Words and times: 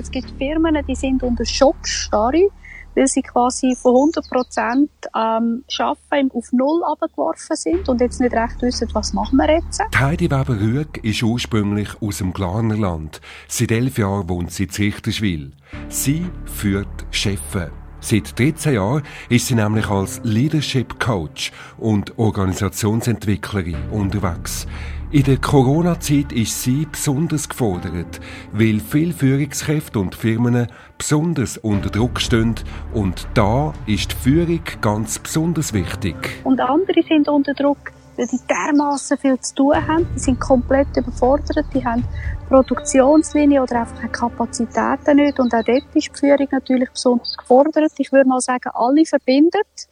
Es 0.00 0.10
gibt 0.10 0.30
Firmen, 0.38 0.78
die 0.88 0.94
sind 0.94 1.22
unter 1.22 1.44
Schockstarre, 1.44 2.48
weil 2.94 3.06
sie 3.06 3.20
quasi 3.20 3.76
von 3.76 3.94
100 3.94 4.30
Prozent 4.30 4.90
ähm, 5.14 5.62
Arbeiten 5.78 6.30
auf 6.32 6.50
Null 6.52 6.82
abgeworfen 6.84 7.54
sind 7.54 7.86
und 7.86 8.00
jetzt 8.00 8.18
nicht 8.18 8.32
recht 8.32 8.62
wissen, 8.62 8.88
was 8.94 9.12
machen 9.12 9.36
wir 9.36 9.50
jetzt. 9.50 9.82
Heidi 9.94 10.30
Weber-Rüeg 10.30 11.04
ist 11.04 11.22
ursprünglich 11.22 12.00
aus 12.00 12.18
dem 12.18 12.32
Glarnerland. 12.32 13.20
Seit 13.46 13.72
elf 13.72 13.98
Jahren 13.98 14.26
wohnt 14.30 14.52
sie 14.52 14.64
in 14.64 14.70
Zichterschwil. 14.70 15.52
Sie 15.90 16.24
führt 16.46 17.06
Chefe. 17.10 17.70
Seit 18.00 18.38
13 18.38 18.74
Jahren 18.74 19.02
ist 19.28 19.48
sie 19.48 19.54
nämlich 19.54 19.86
als 19.90 20.22
Leadership 20.24 20.98
Coach 20.98 21.52
und 21.76 22.18
Organisationsentwicklerin 22.18 23.90
unterwegs. 23.90 24.66
In 25.12 25.24
der 25.24 25.38
Corona-Zeit 25.38 26.30
ist 26.30 26.62
sie 26.62 26.86
besonders 26.86 27.48
gefordert, 27.48 28.20
weil 28.52 28.78
viele 28.78 29.12
Führungskräfte 29.12 29.98
und 29.98 30.14
Firmen 30.14 30.68
besonders 30.98 31.58
unter 31.58 31.90
Druck 31.90 32.20
stehen 32.20 32.54
und 32.94 33.26
da 33.34 33.74
ist 33.88 34.12
die 34.12 34.16
Führung 34.16 34.60
ganz 34.80 35.18
besonders 35.18 35.72
wichtig. 35.72 36.14
Und 36.44 36.60
andere 36.60 37.02
sind 37.02 37.28
unter 37.28 37.54
Druck, 37.54 37.90
weil 38.16 38.28
die 38.28 38.38
dermaßen 38.48 39.18
viel 39.18 39.40
zu 39.40 39.56
tun 39.56 39.74
haben. 39.74 40.06
Die 40.14 40.20
sind 40.20 40.38
komplett 40.38 40.96
überfordert, 40.96 41.66
die 41.74 41.84
haben 41.84 42.04
Produktionslinie 42.48 43.64
oder 43.64 43.80
einfach 43.80 43.96
keine 43.96 44.12
Kapazitäten 44.12 45.16
nicht 45.16 45.40
und 45.40 45.52
auch 45.52 45.64
dort 45.64 45.82
ist 45.92 46.06
die 46.06 46.20
Führung 46.20 46.46
natürlich 46.52 46.88
besonders 46.88 47.36
gefordert. 47.36 47.90
Ich 47.98 48.12
würde 48.12 48.28
mal 48.28 48.40
sagen, 48.40 48.70
alle 48.74 49.04
verbindet, 49.04 49.88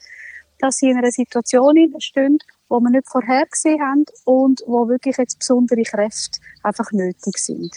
dass 0.61 0.77
sie 0.77 0.91
in 0.91 0.97
einer 0.97 1.11
Situation 1.11 1.75
stehen, 1.99 2.39
wo 2.69 2.81
wir 2.81 2.91
nicht 2.91 3.09
vorhergesehen 3.09 3.81
haben 3.81 4.05
und 4.25 4.63
wo 4.67 4.89
wirklich 4.89 5.17
jetzt 5.17 5.39
besondere 5.39 5.83
Kräfte 5.83 6.41
einfach 6.63 6.93
nötig 6.93 7.39
sind. 7.39 7.77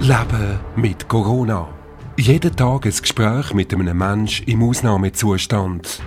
Leben 0.00 0.60
mit 0.76 1.08
Corona. 1.08 1.68
Jeden 2.18 2.54
Tag 2.54 2.86
ein 2.86 2.92
Gespräch 2.92 3.52
mit 3.54 3.74
einem 3.74 3.98
Menschen 3.98 4.46
im 4.46 4.62
Ausnahmezustand. 4.62 6.00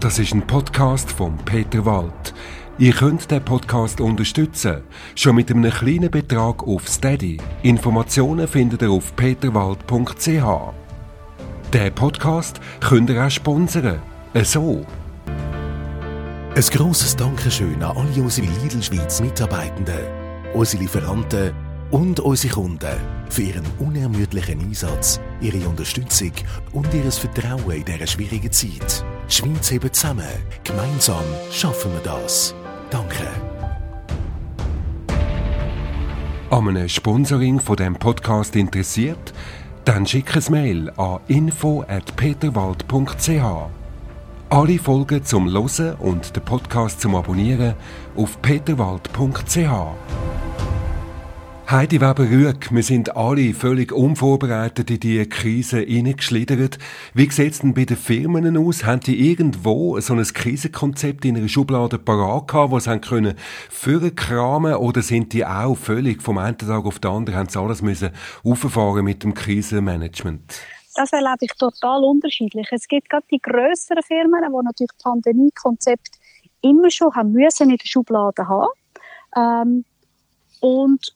Das 0.00 0.18
ist 0.18 0.34
ein 0.34 0.46
Podcast 0.46 1.10
von 1.10 1.36
Peter 1.38 1.84
Wald. 1.86 2.34
Ihr 2.78 2.92
könnt 2.92 3.30
den 3.30 3.42
Podcast 3.42 4.02
unterstützen, 4.02 4.82
schon 5.14 5.36
mit 5.36 5.50
einem 5.50 5.70
kleinen 5.70 6.10
Betrag 6.10 6.62
auf 6.62 6.86
Steady. 6.88 7.38
Informationen 7.62 8.46
findet 8.46 8.82
ihr 8.82 8.90
auf 8.90 9.16
peterwald.ch. 9.16 10.74
Den 11.72 11.94
Podcast 11.94 12.60
könnt 12.80 13.08
ihr 13.08 13.24
auch 13.24 13.30
sponsern. 13.30 14.02
So 14.44 14.84
ein 16.56 16.62
grosses 16.62 17.14
Dankeschön 17.14 17.82
an 17.82 17.94
alle 17.98 18.22
unsere 18.22 18.46
Lidl 18.46 18.82
Schweiz 18.82 19.20
Mitarbeitenden, 19.20 20.06
unsere 20.54 20.84
Lieferanten 20.84 21.52
und 21.90 22.18
unsere 22.18 22.54
Kunden 22.54 22.96
für 23.28 23.42
ihren 23.42 23.66
unermüdlichen 23.78 24.60
Einsatz, 24.60 25.20
ihre 25.42 25.68
Unterstützung 25.68 26.32
und 26.72 26.94
ihr 26.94 27.12
Vertrauen 27.12 27.72
in 27.72 27.84
dieser 27.84 28.06
schwierigen 28.06 28.50
Zeit. 28.50 29.04
Die 29.28 29.34
Schweiz 29.34 29.70
hebt 29.70 29.94
zusammen. 29.94 30.24
Gemeinsam 30.64 31.24
schaffen 31.52 31.92
wir 31.92 32.00
das. 32.00 32.54
Danke. 32.88 33.28
An 36.48 36.68
einem 36.68 36.88
Sponsoring 36.88 37.60
von 37.60 37.76
dem 37.76 37.96
Podcast 37.96 38.56
interessiert? 38.56 39.34
Dann 39.84 40.06
schick 40.06 40.34
ein 40.34 40.44
Mail 40.48 40.90
an 40.96 41.20
info@peterwald.ch. 41.28 43.85
Alle 44.48 44.78
Folgen 44.78 45.24
zum 45.24 45.48
Losen 45.48 45.94
und 45.94 46.36
den 46.36 46.44
Podcast 46.44 47.00
zum 47.00 47.16
Abonnieren 47.16 47.74
auf 48.14 48.40
peterwald.ch. 48.42 49.58
Heidi 51.68 52.00
Weber-Rüeg, 52.00 52.72
wir 52.72 52.82
sind 52.84 53.16
alle 53.16 53.52
völlig 53.54 53.90
unvorbereitet 53.90 54.88
in 54.88 55.00
diese 55.00 55.26
Krise 55.26 55.80
hineingeschlittert. 55.80 56.78
Wie 57.12 57.28
sieht 57.28 57.54
es 57.54 57.58
denn 57.58 57.74
bei 57.74 57.86
den 57.86 57.96
Firmen 57.96 58.56
aus? 58.56 58.84
Haben 58.84 59.00
die 59.00 59.28
irgendwo 59.28 59.98
so 59.98 60.14
ein 60.14 60.22
Krisenkonzept 60.22 61.24
in 61.24 61.34
ihrer 61.34 61.48
Schublade 61.48 61.98
parat 61.98 62.46
gehabt, 62.46 62.72
das 62.72 62.84
sie 62.84 62.98
können 63.00 63.34
vorkramen 63.68 64.76
oder 64.76 65.02
sind 65.02 65.32
die 65.32 65.44
auch 65.44 65.74
völlig 65.74 66.22
vom 66.22 66.38
einen 66.38 66.56
Tag 66.56 66.84
auf 66.84 67.00
den 67.00 67.10
anderen, 67.10 67.40
haben 67.40 67.48
sie 67.48 67.58
alles 67.58 67.82
müssen 67.82 68.10
mit 69.02 69.24
dem 69.24 69.34
Krisenmanagement? 69.34 70.75
Das 70.96 71.12
erlebe 71.12 71.38
ich 71.42 71.52
total 71.52 72.04
unterschiedlich. 72.04 72.66
Es 72.70 72.88
gibt 72.88 73.08
gerade 73.08 73.26
die 73.30 73.40
grösseren 73.40 74.02
Firmen, 74.02 74.42
die 74.42 74.64
natürlich 74.64 74.90
das 74.92 75.02
Pandemie-Konzept 75.02 76.18
immer 76.62 76.90
schon 76.90 77.14
haben 77.14 77.32
müssen 77.32 77.70
in 77.70 77.76
der 77.76 77.86
Schublade 77.86 78.48
haben. 78.48 78.68
Ähm, 79.36 79.84
und 80.60 81.14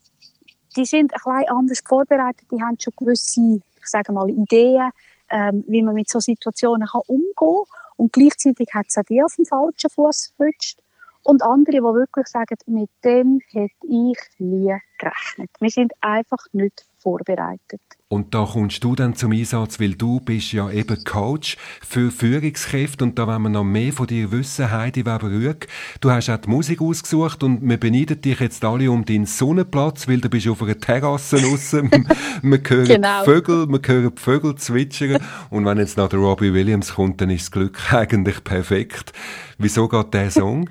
die 0.75 0.85
sind 0.85 1.13
ein 1.13 1.19
bisschen 1.23 1.49
anders 1.49 1.81
vorbereitet. 1.85 2.47
Die 2.51 2.61
haben 2.61 2.77
schon 2.79 2.93
gewisse, 2.95 3.59
ich 3.79 3.87
sage 3.87 4.11
mal, 4.11 4.29
Ideen, 4.29 4.91
ähm, 5.29 5.63
wie 5.67 5.81
man 5.81 5.95
mit 5.95 6.09
so 6.09 6.19
Situationen 6.19 6.87
kann 6.87 7.01
umgehen 7.07 7.33
kann. 7.35 7.63
Und 7.97 8.13
gleichzeitig 8.13 8.69
hat 8.73 8.85
es 8.87 8.97
auch 8.97 9.03
die 9.03 9.23
auf 9.23 9.35
dem 9.35 9.45
falschen 9.45 9.89
Fuß 9.89 10.33
gerutscht. 10.37 10.79
Und 11.23 11.43
andere, 11.43 11.77
die 11.77 11.83
wirklich 11.83 12.27
sagen, 12.27 12.57
mit 12.65 12.89
dem 13.03 13.39
hätte 13.51 13.75
ich 13.83 14.17
nie 14.39 14.75
gerechnet. 14.97 15.49
Wir 15.59 15.69
sind 15.69 15.93
einfach 16.01 16.43
nicht 16.51 16.85
vorbereitet. 16.97 17.81
Und 18.11 18.35
da 18.35 18.43
kommst 18.43 18.83
du 18.83 18.93
dann 18.93 19.15
zum 19.15 19.31
Einsatz, 19.31 19.79
weil 19.79 19.93
du 19.93 20.19
bist 20.19 20.51
ja 20.51 20.69
eben 20.69 21.01
Coach 21.05 21.55
für 21.81 22.11
Führungskräfte 22.11 23.05
und 23.05 23.17
da 23.17 23.25
wollen 23.25 23.43
wir 23.43 23.49
noch 23.49 23.63
mehr 23.63 23.93
von 23.93 24.05
dir 24.05 24.29
wissen, 24.33 24.69
Heidi 24.69 25.05
Weber-Rüeg. 25.05 25.69
Du 26.01 26.11
hast 26.11 26.29
auch 26.29 26.35
die 26.35 26.49
Musik 26.49 26.81
ausgesucht 26.81 27.41
und 27.41 27.61
wir 27.61 27.77
beneiden 27.77 28.19
dich 28.19 28.41
jetzt 28.41 28.65
alle 28.65 28.91
um 28.91 29.05
deinen 29.05 29.25
Sonnenplatz, 29.25 30.09
weil 30.09 30.19
du 30.19 30.27
bist 30.27 30.45
auf 30.49 30.61
einer 30.61 30.77
Terrasse 30.77 31.37
draussen. 31.37 31.89
wir 32.41 32.61
hören 32.67 32.85
genau. 32.85 33.23
Vögel, 33.23 33.65
wir 33.69 33.79
hören 33.81 34.17
Vögel 34.17 34.55
zwitschern 34.55 35.23
und 35.49 35.65
wenn 35.65 35.77
jetzt 35.77 35.95
noch 35.95 36.09
der 36.09 36.19
Robbie 36.19 36.53
Williams 36.53 36.95
kommt, 36.95 37.21
dann 37.21 37.29
ist 37.29 37.43
das 37.43 37.51
Glück 37.51 37.93
eigentlich 37.93 38.43
perfekt. 38.43 39.13
Wieso 39.57 39.87
geht 39.87 40.13
der 40.13 40.31
Song? 40.31 40.69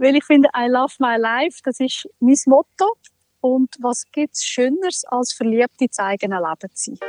weil 0.00 0.16
ich 0.16 0.24
finde, 0.24 0.48
I 0.56 0.68
love 0.68 0.94
my 1.00 1.16
life, 1.18 1.58
das 1.64 1.80
ist 1.80 2.08
mein 2.20 2.36
Motto 2.46 2.96
und 3.40 3.74
was 3.80 4.04
gibt's 4.12 4.44
Schöneres, 4.44 5.04
als 5.06 5.32
verliebt 5.32 5.80
ins 5.80 5.98
eigene 5.98 6.36
Leben 6.36 6.74
zu 6.74 6.94
sein? 6.94 7.08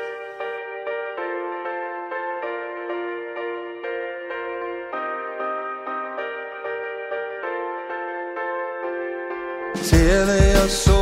Tell 9.90 10.28
your 10.28 10.68
soul 10.70 10.99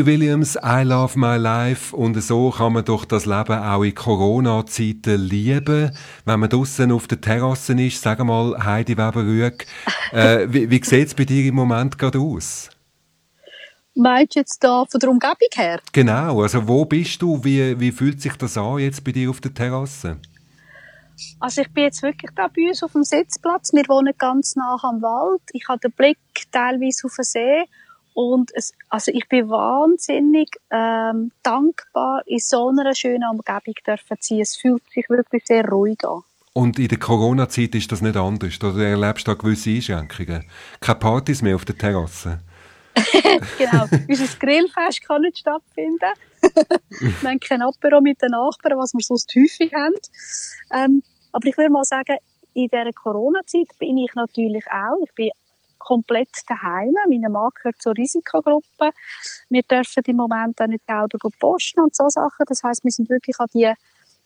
Robbie 0.00 0.12
Williams, 0.12 0.56
I 0.56 0.82
Love 0.82 1.18
My 1.18 1.36
Life. 1.36 1.94
Und 1.94 2.18
so 2.22 2.50
kann 2.50 2.72
man 2.72 2.86
doch 2.86 3.04
das 3.04 3.26
Leben 3.26 3.52
auch 3.52 3.82
in 3.82 3.94
Corona-Zeiten 3.94 5.20
lieben. 5.20 5.94
Wenn 6.24 6.40
man 6.40 6.48
draußen 6.48 6.90
auf 6.90 7.06
der 7.06 7.20
Terrasse 7.20 7.74
ist, 7.74 8.00
sag 8.00 8.24
mal, 8.24 8.56
Heidi 8.64 8.96
Weber-Rüeg, 8.96 9.66
äh, 10.12 10.46
wie, 10.48 10.70
wie 10.70 10.82
sieht 10.82 11.08
es 11.08 11.14
bei 11.14 11.26
dir 11.26 11.44
im 11.44 11.54
Moment 11.54 11.98
gerade 11.98 12.18
aus? 12.18 12.70
Meinst 13.94 14.36
du 14.36 14.40
jetzt 14.40 14.64
da 14.64 14.86
von 14.90 15.00
der 15.00 15.10
Umgebung 15.10 15.48
her? 15.52 15.80
Genau, 15.92 16.40
also 16.40 16.66
wo 16.66 16.86
bist 16.86 17.20
du? 17.20 17.44
Wie, 17.44 17.78
wie 17.78 17.92
fühlt 17.92 18.22
sich 18.22 18.36
das 18.36 18.56
an 18.56 18.78
jetzt 18.78 19.04
bei 19.04 19.12
dir 19.12 19.28
auf 19.28 19.42
der 19.42 19.52
Terrasse? 19.52 20.16
Also 21.40 21.60
ich 21.60 21.70
bin 21.74 21.84
jetzt 21.84 22.02
wirklich 22.02 22.30
da 22.34 22.48
bei 22.48 22.68
uns 22.68 22.82
auf 22.82 22.92
dem 22.92 23.04
Sitzplatz. 23.04 23.74
Wir 23.74 23.86
wohnen 23.88 24.14
ganz 24.16 24.56
nah 24.56 24.78
am 24.82 25.02
Wald. 25.02 25.42
Ich 25.52 25.68
habe 25.68 25.80
den 25.80 25.92
Blick 25.92 26.18
teilweise 26.50 27.06
auf 27.06 27.16
den 27.16 27.24
See 27.24 27.64
und 28.14 28.50
es, 28.54 28.72
also 28.88 29.12
ich 29.12 29.28
bin 29.28 29.48
wahnsinnig 29.48 30.48
ähm, 30.70 31.32
dankbar, 31.42 32.22
in 32.26 32.38
so 32.38 32.68
einer 32.68 32.94
schönen 32.94 33.28
Umgebung 33.30 33.74
dürfen 33.86 34.16
zu 34.20 34.34
sein. 34.34 34.40
Es 34.40 34.56
fühlt 34.56 34.82
sich 34.92 35.08
wirklich 35.08 35.44
sehr 35.46 35.66
ruhig 35.68 36.04
an. 36.04 36.22
Und 36.52 36.78
in 36.78 36.88
der 36.88 36.98
Corona-Zeit 36.98 37.74
ist 37.74 37.92
das 37.92 38.02
nicht 38.02 38.16
anders? 38.16 38.58
Oder 38.62 38.88
erlebst 38.88 39.26
du 39.26 39.32
da 39.32 39.38
gewisse 39.38 39.70
Einschränkungen? 39.70 40.44
Keine 40.80 40.98
Partys 40.98 41.42
mehr 41.42 41.54
auf 41.54 41.64
der 41.64 41.78
Terrasse? 41.78 42.40
genau. 43.58 43.86
Unser 44.08 44.38
Grillfest 44.38 45.02
kann 45.06 45.22
nicht 45.22 45.38
stattfinden. 45.38 46.12
wir 47.20 47.30
haben 47.30 47.40
kein 47.40 47.62
Apero 47.62 48.00
mit 48.00 48.20
den 48.20 48.30
Nachbarn, 48.30 48.78
was 48.78 48.92
wir 48.94 49.02
sonst 49.02 49.32
häufig 49.36 49.72
haben. 49.72 49.94
Ähm, 50.72 51.02
aber 51.32 51.46
ich 51.46 51.56
würde 51.56 51.70
mal 51.70 51.84
sagen, 51.84 52.16
in 52.54 52.66
dieser 52.66 52.92
Corona-Zeit 52.92 53.68
bin 53.78 53.96
ich 53.98 54.12
natürlich 54.14 54.64
auch, 54.66 54.98
ich 55.04 55.14
bin 55.14 55.30
komplett 55.80 56.30
daheim. 56.46 56.94
Mein 57.08 57.32
Mann 57.32 57.50
gehört 57.56 57.82
zur 57.82 57.96
Risikogruppe. 57.96 58.90
Wir 59.48 59.62
dürfen 59.62 60.04
im 60.06 60.16
Moment 60.16 60.60
auch 60.60 60.68
nicht 60.68 60.84
selber 60.86 61.28
posten 61.40 61.80
und 61.80 61.96
so 61.96 62.08
Sachen. 62.08 62.44
Das 62.46 62.62
heißt, 62.62 62.84
wir 62.84 62.92
sind 62.92 63.10
wirklich 63.10 63.40
an 63.40 63.48
die 63.52 63.72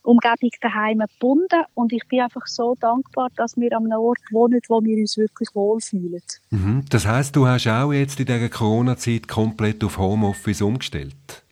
Umgebung 0.05 0.51
daheim 0.61 0.99
gebunden 0.99 1.65
und 1.73 1.93
ich 1.93 2.07
bin 2.09 2.21
einfach 2.21 2.47
so 2.47 2.75
dankbar, 2.79 3.31
dass 3.37 3.57
wir 3.57 3.75
an 3.75 3.85
einem 3.85 4.01
Ort 4.01 4.21
wohnen, 4.31 4.61
wo 4.69 4.85
wir 4.85 4.99
uns 4.99 5.17
wirklich 5.17 5.49
wohlfühlen. 5.55 6.23
Mhm. 6.51 6.85
Das 6.91 7.07
heißt, 7.07 7.35
du 7.35 7.47
hast 7.47 7.67
auch 7.67 7.93
jetzt 7.93 8.21
in 8.21 8.27
dieser 8.27 8.51
Corona-Zeit 8.51 9.27
komplett 9.27 9.83
auf 9.83 9.97
Homeoffice 9.97 10.61
umgestellt? 10.61 11.43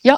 Ja, 0.00 0.16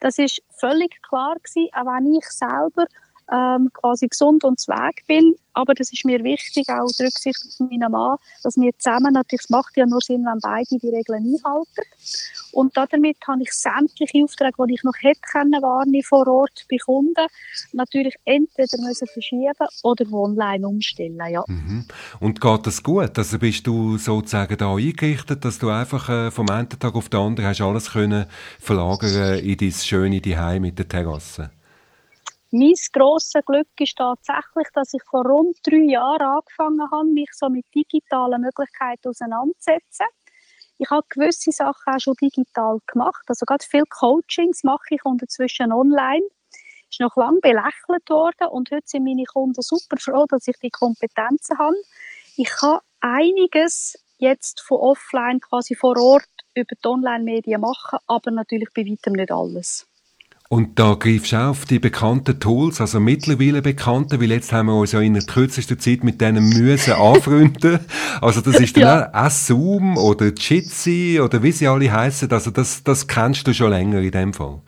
das 0.00 0.18
ist 0.18 0.42
völlig 0.58 1.02
klar 1.02 1.34
gewesen, 1.34 1.68
auch 1.74 1.84
wenn 1.84 2.14
ich 2.14 2.24
selber 2.24 2.86
ähm, 3.32 3.70
quasi 3.72 4.08
gesund 4.08 4.44
und 4.44 4.58
zweig 4.60 5.06
bin. 5.06 5.34
Aber 5.52 5.74
das 5.74 5.92
ist 5.92 6.04
mir 6.04 6.22
wichtig, 6.22 6.68
auch 6.68 6.84
aus 6.84 7.00
Rücksicht 7.00 7.40
auf 7.44 7.68
meinen 7.68 7.90
Mann, 7.90 8.16
dass 8.44 8.56
wir 8.56 8.70
zusammen, 8.78 9.12
natürlich, 9.12 9.42
es 9.42 9.50
macht 9.50 9.76
ja 9.76 9.86
nur 9.86 10.00
Sinn, 10.00 10.24
wenn 10.24 10.38
beide 10.40 10.78
die 10.78 10.88
Regeln 10.88 11.34
einhalten. 11.34 11.82
Und 12.52 12.76
damit 12.76 13.16
habe 13.26 13.42
ich 13.42 13.52
sämtliche 13.52 14.22
Aufträge, 14.22 14.66
die 14.68 14.74
ich 14.74 14.84
noch 14.84 14.94
hätte 15.00 15.20
können, 15.32 15.60
wahrnehmen 15.60 16.04
vor 16.04 16.26
Ort 16.28 16.64
bei 16.70 16.76
Kunden, 16.76 17.26
natürlich 17.72 18.14
entweder 18.24 18.78
müssen 18.78 19.08
verschieben 19.08 19.52
oder 19.82 20.04
online 20.12 20.66
umstellen, 20.66 21.20
ja. 21.28 21.42
Mhm. 21.46 21.86
Und 22.20 22.40
geht 22.40 22.66
das 22.66 22.82
gut? 22.82 23.18
Also 23.18 23.38
bist 23.38 23.66
du 23.66 23.98
sozusagen 23.98 24.56
da 24.56 24.74
eingerichtet, 24.74 25.44
dass 25.44 25.58
du 25.58 25.70
einfach 25.70 26.08
äh, 26.08 26.30
vom 26.30 26.48
einen 26.50 26.68
Tag 26.68 26.94
auf 26.94 27.08
den 27.08 27.20
anderen 27.20 27.48
hast 27.48 27.60
alles 27.60 27.92
können 27.92 28.26
verlagern 28.60 29.38
in 29.40 29.56
dein 29.56 29.72
schöne 29.72 30.22
Zuhause 30.22 30.60
mit 30.60 30.78
der 30.78 30.88
Terrasse? 30.88 31.50
Mein 32.50 32.74
grosses 32.94 33.44
Glück 33.44 33.68
ist 33.78 33.96
tatsächlich, 33.96 34.68
dass 34.72 34.94
ich 34.94 35.02
vor 35.04 35.26
rund 35.26 35.58
drei 35.64 35.84
Jahren 35.92 36.22
angefangen 36.22 36.90
habe, 36.90 37.08
mich 37.08 37.30
so 37.34 37.50
mit 37.50 37.66
digitalen 37.74 38.40
Möglichkeiten 38.40 39.08
auseinanderzusetzen. 39.08 40.06
Ich 40.78 40.88
habe 40.90 41.06
gewisse 41.10 41.50
Sachen 41.50 41.92
auch 41.92 42.00
schon 42.00 42.14
digital 42.14 42.78
gemacht. 42.86 43.24
Also 43.26 43.44
gerade 43.44 43.64
viele 43.68 43.84
Coachings 43.90 44.64
mache 44.64 44.94
ich 44.94 45.00
inzwischen 45.04 45.72
online. 45.72 46.24
Ist 46.90 47.00
noch 47.00 47.16
lange 47.16 47.40
belächelt 47.40 48.08
worden 48.08 48.48
und 48.50 48.70
heute 48.70 48.86
sind 48.86 49.04
meine 49.04 49.24
Kunden 49.24 49.60
super 49.60 49.98
froh, 49.98 50.24
dass 50.26 50.48
ich 50.48 50.56
die 50.62 50.70
Kompetenzen 50.70 51.58
habe. 51.58 51.76
Ich 52.36 52.48
kann 52.48 52.78
einiges 53.00 53.98
jetzt 54.18 54.60
von 54.60 54.78
offline 54.78 55.40
quasi 55.40 55.74
vor 55.74 55.98
Ort 55.98 56.28
über 56.54 56.74
die 56.74 56.88
Online-Medien 56.88 57.60
machen, 57.60 57.98
aber 58.06 58.30
natürlich 58.30 58.70
bei 58.74 58.86
weitem 58.86 59.14
nicht 59.14 59.32
alles. 59.32 59.87
Und 60.50 60.78
da 60.78 60.94
greifst 60.94 61.32
du 61.32 61.36
auch 61.36 61.50
auf 61.50 61.66
die 61.66 61.78
bekannten 61.78 62.40
Tools, 62.40 62.80
also 62.80 63.00
mittlerweile 63.00 63.60
bekannte, 63.60 64.18
weil 64.18 64.30
jetzt 64.30 64.50
haben 64.50 64.68
wir 64.68 64.76
uns 64.76 64.92
ja 64.92 65.00
in 65.00 65.12
der 65.12 65.24
kürzesten 65.24 65.78
Zeit 65.78 66.04
mit 66.04 66.22
denen 66.22 66.48
müssen 66.48 66.92
anfreunden. 66.94 67.80
Also 68.22 68.40
das 68.40 68.58
ist 68.58 68.74
dann 68.76 68.82
ja. 68.82 69.10
auch 69.12 69.30
Zoom 69.30 69.98
oder 69.98 70.32
Jitsi 70.32 71.20
oder 71.22 71.42
wie 71.42 71.52
sie 71.52 71.68
alle 71.68 71.92
heißen. 71.92 72.30
Also 72.30 72.50
das, 72.50 72.82
das 72.82 73.06
kennst 73.06 73.46
du 73.46 73.52
schon 73.52 73.70
länger 73.70 73.98
in 73.98 74.10
dem 74.10 74.32
Fall 74.32 74.62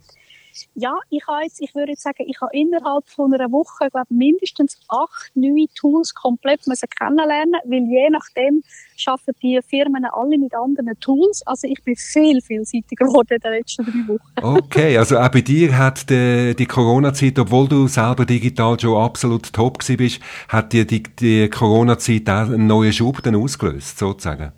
ja, 0.74 0.98
ich 1.10 1.26
habe 1.26 1.44
jetzt, 1.44 1.60
ich 1.60 1.74
würde 1.74 1.92
jetzt 1.92 2.02
sagen, 2.02 2.24
ich 2.26 2.40
habe 2.40 2.50
innerhalb 2.54 3.08
von 3.08 3.32
einer 3.32 3.50
Woche, 3.50 3.86
ich 3.86 3.92
glaube, 3.92 4.06
mindestens 4.14 4.78
acht 4.88 5.30
neue 5.34 5.66
Tools 5.74 6.14
komplett 6.14 6.66
müssen 6.66 6.88
kennenlernen, 6.88 7.60
weil 7.64 7.84
je 7.84 8.10
nachdem 8.10 8.62
schaffen 8.96 9.34
die 9.42 9.60
Firmen 9.66 10.04
alle 10.04 10.38
mit 10.38 10.54
anderen 10.54 10.98
Tools. 11.00 11.42
Also 11.46 11.66
ich 11.66 11.82
bin 11.82 11.96
viel 11.96 12.40
vielseitiger 12.40 13.06
geworden 13.06 13.34
in 13.34 13.40
den 13.40 13.52
letzten 13.52 13.84
drei 13.84 14.14
Wochen. 14.14 14.58
Okay, 14.64 14.98
also 14.98 15.18
auch 15.18 15.28
bei 15.28 15.40
dir 15.40 15.76
hat 15.76 16.08
die, 16.10 16.54
die 16.56 16.66
Corona-Zeit, 16.66 17.38
obwohl 17.38 17.68
du 17.68 17.88
selber 17.88 18.26
digital 18.26 18.78
schon 18.78 18.96
absolut 18.96 19.52
top 19.52 19.78
gewesen 19.78 19.96
bist, 19.96 20.20
hat 20.48 20.72
dir 20.72 20.86
die, 20.86 21.02
die 21.02 21.48
Corona-Zeit 21.48 22.28
auch 22.28 22.52
einen 22.52 22.66
neuen 22.66 22.92
Schub 22.92 23.22
dann 23.22 23.36
ausgelöst, 23.36 23.98
sozusagen? 23.98 24.52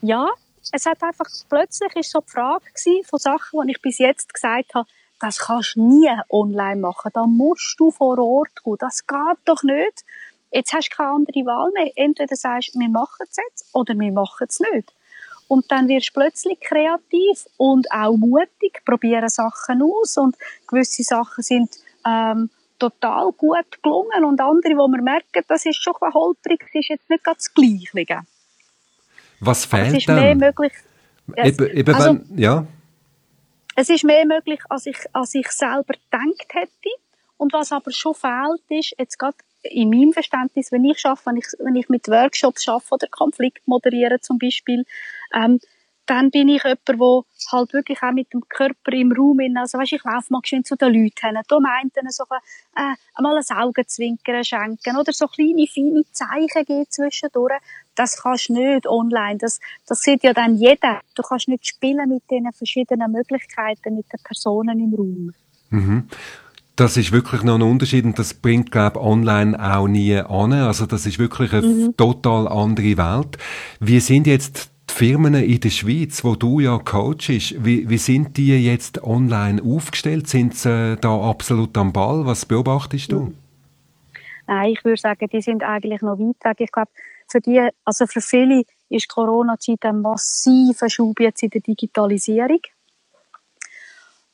Ja, 0.00 0.28
es 0.72 0.86
hat 0.86 1.02
einfach 1.02 1.26
plötzlich 1.48 1.94
ist 1.96 2.10
so 2.10 2.20
die 2.20 2.30
Frage 2.30 2.64
von 3.04 3.18
Sachen, 3.18 3.60
die 3.66 3.72
ich 3.72 3.82
bis 3.82 3.98
jetzt 3.98 4.32
gesagt 4.32 4.74
habe, 4.74 4.88
das 5.20 5.38
kannst 5.38 5.76
du 5.76 5.82
nie 5.82 6.10
online 6.28 6.80
machen. 6.80 7.10
Da 7.12 7.26
musst 7.26 7.78
du 7.78 7.90
vor 7.90 8.18
Ort 8.18 8.62
gehen. 8.64 8.76
Das 8.78 9.06
geht 9.06 9.38
doch 9.44 9.62
nicht. 9.62 10.04
Jetzt 10.50 10.72
hast 10.72 10.90
du 10.90 10.96
keine 10.96 11.10
andere 11.10 11.44
Wahl 11.46 11.70
mehr. 11.72 11.92
Entweder 11.96 12.36
sagst 12.36 12.74
du, 12.74 12.80
wir 12.80 12.88
machen 12.88 13.26
es 13.28 13.36
jetzt 13.36 13.74
oder 13.74 13.94
wir 13.98 14.12
machen 14.12 14.46
es 14.48 14.60
nicht. 14.60 14.92
Und 15.48 15.70
dann 15.70 15.88
wirst 15.88 16.10
du 16.10 16.20
plötzlich 16.20 16.60
kreativ 16.60 17.46
und 17.56 17.90
auch 17.90 18.16
mutig, 18.16 18.82
probieren 18.84 19.28
Sachen 19.28 19.82
aus 19.82 20.18
und 20.18 20.36
gewisse 20.66 21.02
Sachen 21.02 21.42
sind 21.42 21.70
ähm, 22.06 22.50
total 22.78 23.32
gut 23.32 23.82
gelungen 23.82 24.24
und 24.24 24.40
andere, 24.40 24.76
wo 24.76 24.88
man 24.88 25.02
merkt, 25.02 25.28
das 25.48 25.64
ist 25.64 25.82
schon 25.82 25.94
ein 26.02 26.12
holprig, 26.12 26.60
das 26.60 26.74
ist 26.74 26.88
jetzt 26.90 27.10
nicht 27.10 27.24
ganz 27.24 27.44
das 27.44 27.54
Gleiche. 27.54 28.20
Was 29.40 29.64
fehlt 29.64 29.86
Aber 29.86 29.96
es 29.96 29.98
ist 29.98 30.08
mehr 30.08 30.34
möglich. 30.34 30.72
Eben, 31.36 31.70
eben 31.70 31.94
also, 31.94 32.08
wenn, 32.08 32.38
ja. 32.38 32.66
Es 33.80 33.88
ist 33.88 34.02
mehr 34.02 34.26
möglich, 34.26 34.58
als 34.70 34.86
ich, 34.86 34.98
als 35.12 35.36
ich 35.36 35.48
selber 35.52 35.94
gedacht 35.94 36.48
hätte. 36.52 36.90
Und 37.36 37.52
was 37.52 37.70
aber 37.70 37.92
schon 37.92 38.12
fehlt, 38.12 38.64
ist, 38.70 38.92
jetzt 38.98 39.20
gerade 39.20 39.36
in 39.62 39.88
meinem 39.88 40.12
Verständnis, 40.12 40.72
wenn 40.72 40.84
ich 40.84 40.98
schaffe, 40.98 41.26
wenn 41.26 41.36
ich, 41.36 41.46
wenn 41.60 41.76
ich 41.76 41.88
mit 41.88 42.08
Workshops 42.08 42.64
schaffe 42.64 42.94
oder 42.94 43.06
Konflikt 43.06 43.68
moderiere 43.68 44.18
zum 44.18 44.36
Beispiel, 44.36 44.84
ähm, 45.32 45.60
dann 46.06 46.32
bin 46.32 46.48
ich 46.48 46.64
jemand, 46.64 46.88
der 46.88 47.22
halt 47.52 47.72
wirklich 47.72 48.02
auch 48.02 48.10
mit 48.10 48.32
dem 48.32 48.40
Körper 48.48 48.92
im 48.92 49.12
Raum 49.12 49.38
in, 49.38 49.56
also 49.56 49.78
weißt, 49.78 49.92
ich 49.92 50.02
laufe 50.02 50.32
mal 50.32 50.40
schön 50.42 50.64
zu 50.64 50.74
den 50.74 50.92
Leuten 50.92 51.28
hin, 51.28 51.38
da 51.46 51.60
meint 51.60 51.94
so 52.08 52.24
äh, 52.24 52.94
einmal 53.14 53.36
ein 53.36 53.56
Augenzwinkern 53.56 54.42
schenken 54.42 54.96
oder 54.96 55.12
so 55.12 55.28
kleine, 55.28 55.68
feine 55.68 56.02
Zeichen 56.10 56.64
geben 56.64 56.86
zwischendurch. 56.88 57.60
Das 57.98 58.22
kannst 58.22 58.48
du 58.48 58.52
nicht 58.52 58.86
online. 58.86 59.38
Das, 59.38 59.58
das 59.86 60.02
sieht 60.02 60.22
ja 60.22 60.32
dann 60.32 60.54
jeder. 60.54 61.00
Du 61.16 61.22
kannst 61.22 61.48
nicht 61.48 61.66
spielen 61.66 62.08
mit 62.08 62.22
den 62.30 62.50
verschiedenen 62.52 63.10
Möglichkeiten, 63.10 63.96
mit 63.96 64.06
den 64.12 64.20
Personen 64.22 64.78
im 64.78 64.94
Raum. 64.94 65.32
Mhm. 65.70 66.08
Das 66.76 66.96
ist 66.96 67.10
wirklich 67.10 67.42
noch 67.42 67.56
ein 67.56 67.62
Unterschied 67.62 68.04
und 68.04 68.16
das 68.16 68.34
bringt, 68.34 68.70
glaube 68.70 69.00
ich, 69.00 69.04
online 69.04 69.58
auch 69.58 69.88
nie 69.88 70.14
an. 70.16 70.52
Also 70.52 70.86
das 70.86 71.06
ist 71.06 71.18
wirklich 71.18 71.52
eine 71.52 71.66
mhm. 71.66 71.96
total 71.96 72.46
andere 72.46 72.96
Welt. 72.96 73.36
Wie 73.80 73.98
sind 73.98 74.28
jetzt 74.28 74.70
Die 74.88 74.94
Firmen 74.94 75.34
in 75.34 75.60
der 75.60 75.70
Schweiz, 75.70 76.22
wo 76.22 76.36
du 76.36 76.60
ja 76.60 76.78
coachst, 76.78 77.64
wie, 77.64 77.88
wie 77.90 77.98
sind 77.98 78.36
die 78.36 78.56
jetzt 78.64 79.02
online 79.02 79.60
aufgestellt? 79.60 80.28
Sind 80.28 80.54
sie 80.54 80.96
da 81.00 81.20
absolut 81.20 81.76
am 81.76 81.92
Ball? 81.92 82.26
Was 82.26 82.46
beobachtest 82.46 83.10
du? 83.10 83.34
Nein, 84.46 84.72
ich 84.72 84.84
würde 84.84 85.00
sagen, 85.00 85.28
die 85.30 85.42
sind 85.42 85.62
eigentlich 85.62 86.00
noch 86.00 86.18
weit 86.18 86.36
weg. 86.42 86.60
Ich 86.60 86.72
glaube, 86.72 86.90
für 87.28 87.40
die, 87.40 87.68
also 87.84 88.06
für 88.06 88.20
viele 88.20 88.64
ist 88.88 89.08
Corona-Zeit 89.08 89.84
ein 89.84 90.00
massiver 90.00 90.88
Schub 90.88 91.20
jetzt 91.20 91.42
in 91.42 91.50
der 91.50 91.60
Digitalisierung. 91.60 92.60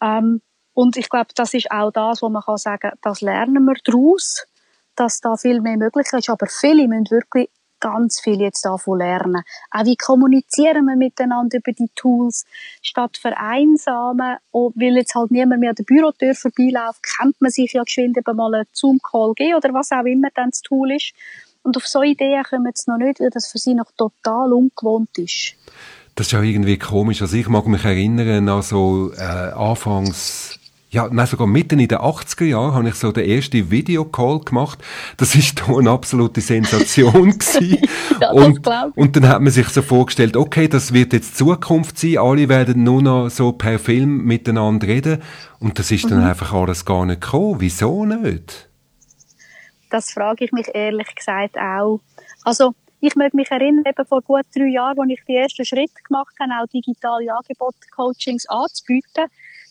Ähm, 0.01 0.41
und 0.75 0.97
ich 0.97 1.09
glaube, 1.09 1.31
das 1.35 1.55
ist 1.55 1.71
auch 1.71 1.91
das, 1.91 2.23
wo 2.23 2.29
man 2.29 2.43
kann 2.43 2.57
sagen, 2.57 2.91
das 3.03 3.21
lernen 3.21 3.65
wir 3.65 3.75
daraus, 3.85 4.47
dass 4.97 5.21
da 5.21 5.37
viel 5.37 5.61
mehr 5.61 5.77
möglich 5.77 6.07
ist. 6.13 6.31
Aber 6.31 6.47
viele 6.47 6.89
müssen 6.89 7.11
wirklich 7.11 7.49
ganz 7.81 8.21
viel 8.21 8.41
jetzt 8.41 8.65
davon 8.65 8.99
lernen. 8.99 9.43
Auch 9.71 9.85
wie 9.85 9.97
kommunizieren 9.97 10.87
wir 10.87 10.97
miteinander 10.97 11.59
über 11.59 11.73
die 11.73 11.91
Tools, 11.95 12.47
statt 12.81 13.19
vereinsamen, 13.19 14.39
weil 14.53 14.97
jetzt 14.97 15.15
halt 15.15 15.31
niemand 15.31 15.61
mehr 15.61 15.71
an 15.71 15.77
der 15.77 15.85
Bürotür 15.85 16.35
vorbeiläuft, 16.35 17.03
kennt 17.03 17.41
man 17.41 17.51
sich 17.51 17.75
ja 17.75 17.83
geschwind 17.83 18.17
eben 18.17 18.37
mal 18.37 18.55
einen 18.55 18.67
Zoom-Call 18.73 19.35
geben 19.35 19.57
oder 19.57 19.75
was 19.75 19.93
auch 19.93 20.05
immer 20.05 20.29
dann 20.35 20.51
das 20.51 20.63
Tool 20.63 20.93
ist. 20.93 21.13
Und 21.65 21.77
auf 21.77 21.87
so 21.87 22.03
Ideen 22.03 22.45
kommen 22.49 22.67
jetzt 22.67 22.87
noch 22.87 22.99
nicht, 22.99 23.19
weil 23.19 23.31
das 23.31 23.51
für 23.51 23.59
sie 23.59 23.75
noch 23.75 23.91
total 23.97 24.53
ungewohnt 24.53 25.19
ist. 25.19 25.55
Das 26.15 26.29
ist 26.29 26.33
ja 26.33 26.43
irgendwie 26.43 26.79
komisch. 26.79 27.21
Also 27.23 27.37
ich 27.37 27.49
mag 27.49 27.67
mich 27.67 27.85
erinnern 27.85 28.49
an 28.49 28.63
so 28.63 29.11
äh, 29.17 29.23
Anfangs 29.23 30.61
ja, 30.95 31.09
nein, 31.11 31.27
sogar 31.27 31.49
mitten 31.49 31.81
in 31.81 31.89
den 31.89 31.99
80er 31.99 32.45
Jahren 32.45 32.73
habe 32.73 32.89
ich 32.89 32.95
so 32.95 33.11
den 33.11 33.29
ersten 33.29 33.69
Videocall 33.69 34.39
gemacht. 34.39 34.79
Das 35.17 35.35
ist 35.35 35.61
da 35.61 35.77
eine 35.77 35.91
absolute 35.91 36.41
Sensation 36.41 37.31
gewesen. 37.39 37.79
ja, 38.21 38.31
und, 38.31 38.65
und 38.95 39.17
dann 39.17 39.29
hat 39.29 39.43
man 39.43 39.53
sich 39.53 39.69
so 39.71 39.83
vorgestellt, 39.83 40.37
okay, 40.37 40.69
das 40.69 40.93
wird 40.93 41.13
jetzt 41.13 41.37
Zukunft 41.37 41.99
sein. 41.99 42.19
Alle 42.19 42.49
werden 42.49 42.85
nur 42.85 43.03
noch 43.03 43.29
so 43.29 43.51
per 43.51 43.81
Film 43.81 44.25
miteinander 44.25 44.87
reden. 44.87 45.21
Und 45.59 45.81
das 45.81 45.91
ist 45.91 46.09
dann 46.09 46.21
mhm. 46.21 46.27
einfach 46.27 46.53
alles 46.53 46.85
gar 46.85 47.05
nicht 47.05 47.23
gekommen. 47.23 47.57
Wieso 47.59 48.07
nicht? 48.07 48.69
Das 49.95 50.11
frage 50.11 50.47
ich 50.47 50.51
mich 50.51 50.67
ehrlich 50.75 51.15
gesagt 51.15 51.57
auch. 51.57 52.01
Also, 52.43 52.75
ich 53.01 53.15
möchte 53.15 53.37
mich 53.37 53.49
erinnern, 53.53 53.85
eben 53.87 54.05
vor 54.05 54.23
gut 54.23 54.45
drei 54.53 54.67
Jahren, 54.67 54.99
als 54.99 55.11
ich 55.11 55.25
die 55.25 55.37
ersten 55.37 55.65
Schritte 55.65 56.03
gemacht 56.09 56.35
habe, 56.41 56.51
auch 56.61 56.67
digitale 56.67 57.33
Angebote, 57.33 57.79
Coachings 57.95 58.45
anzubieten, 58.49 59.27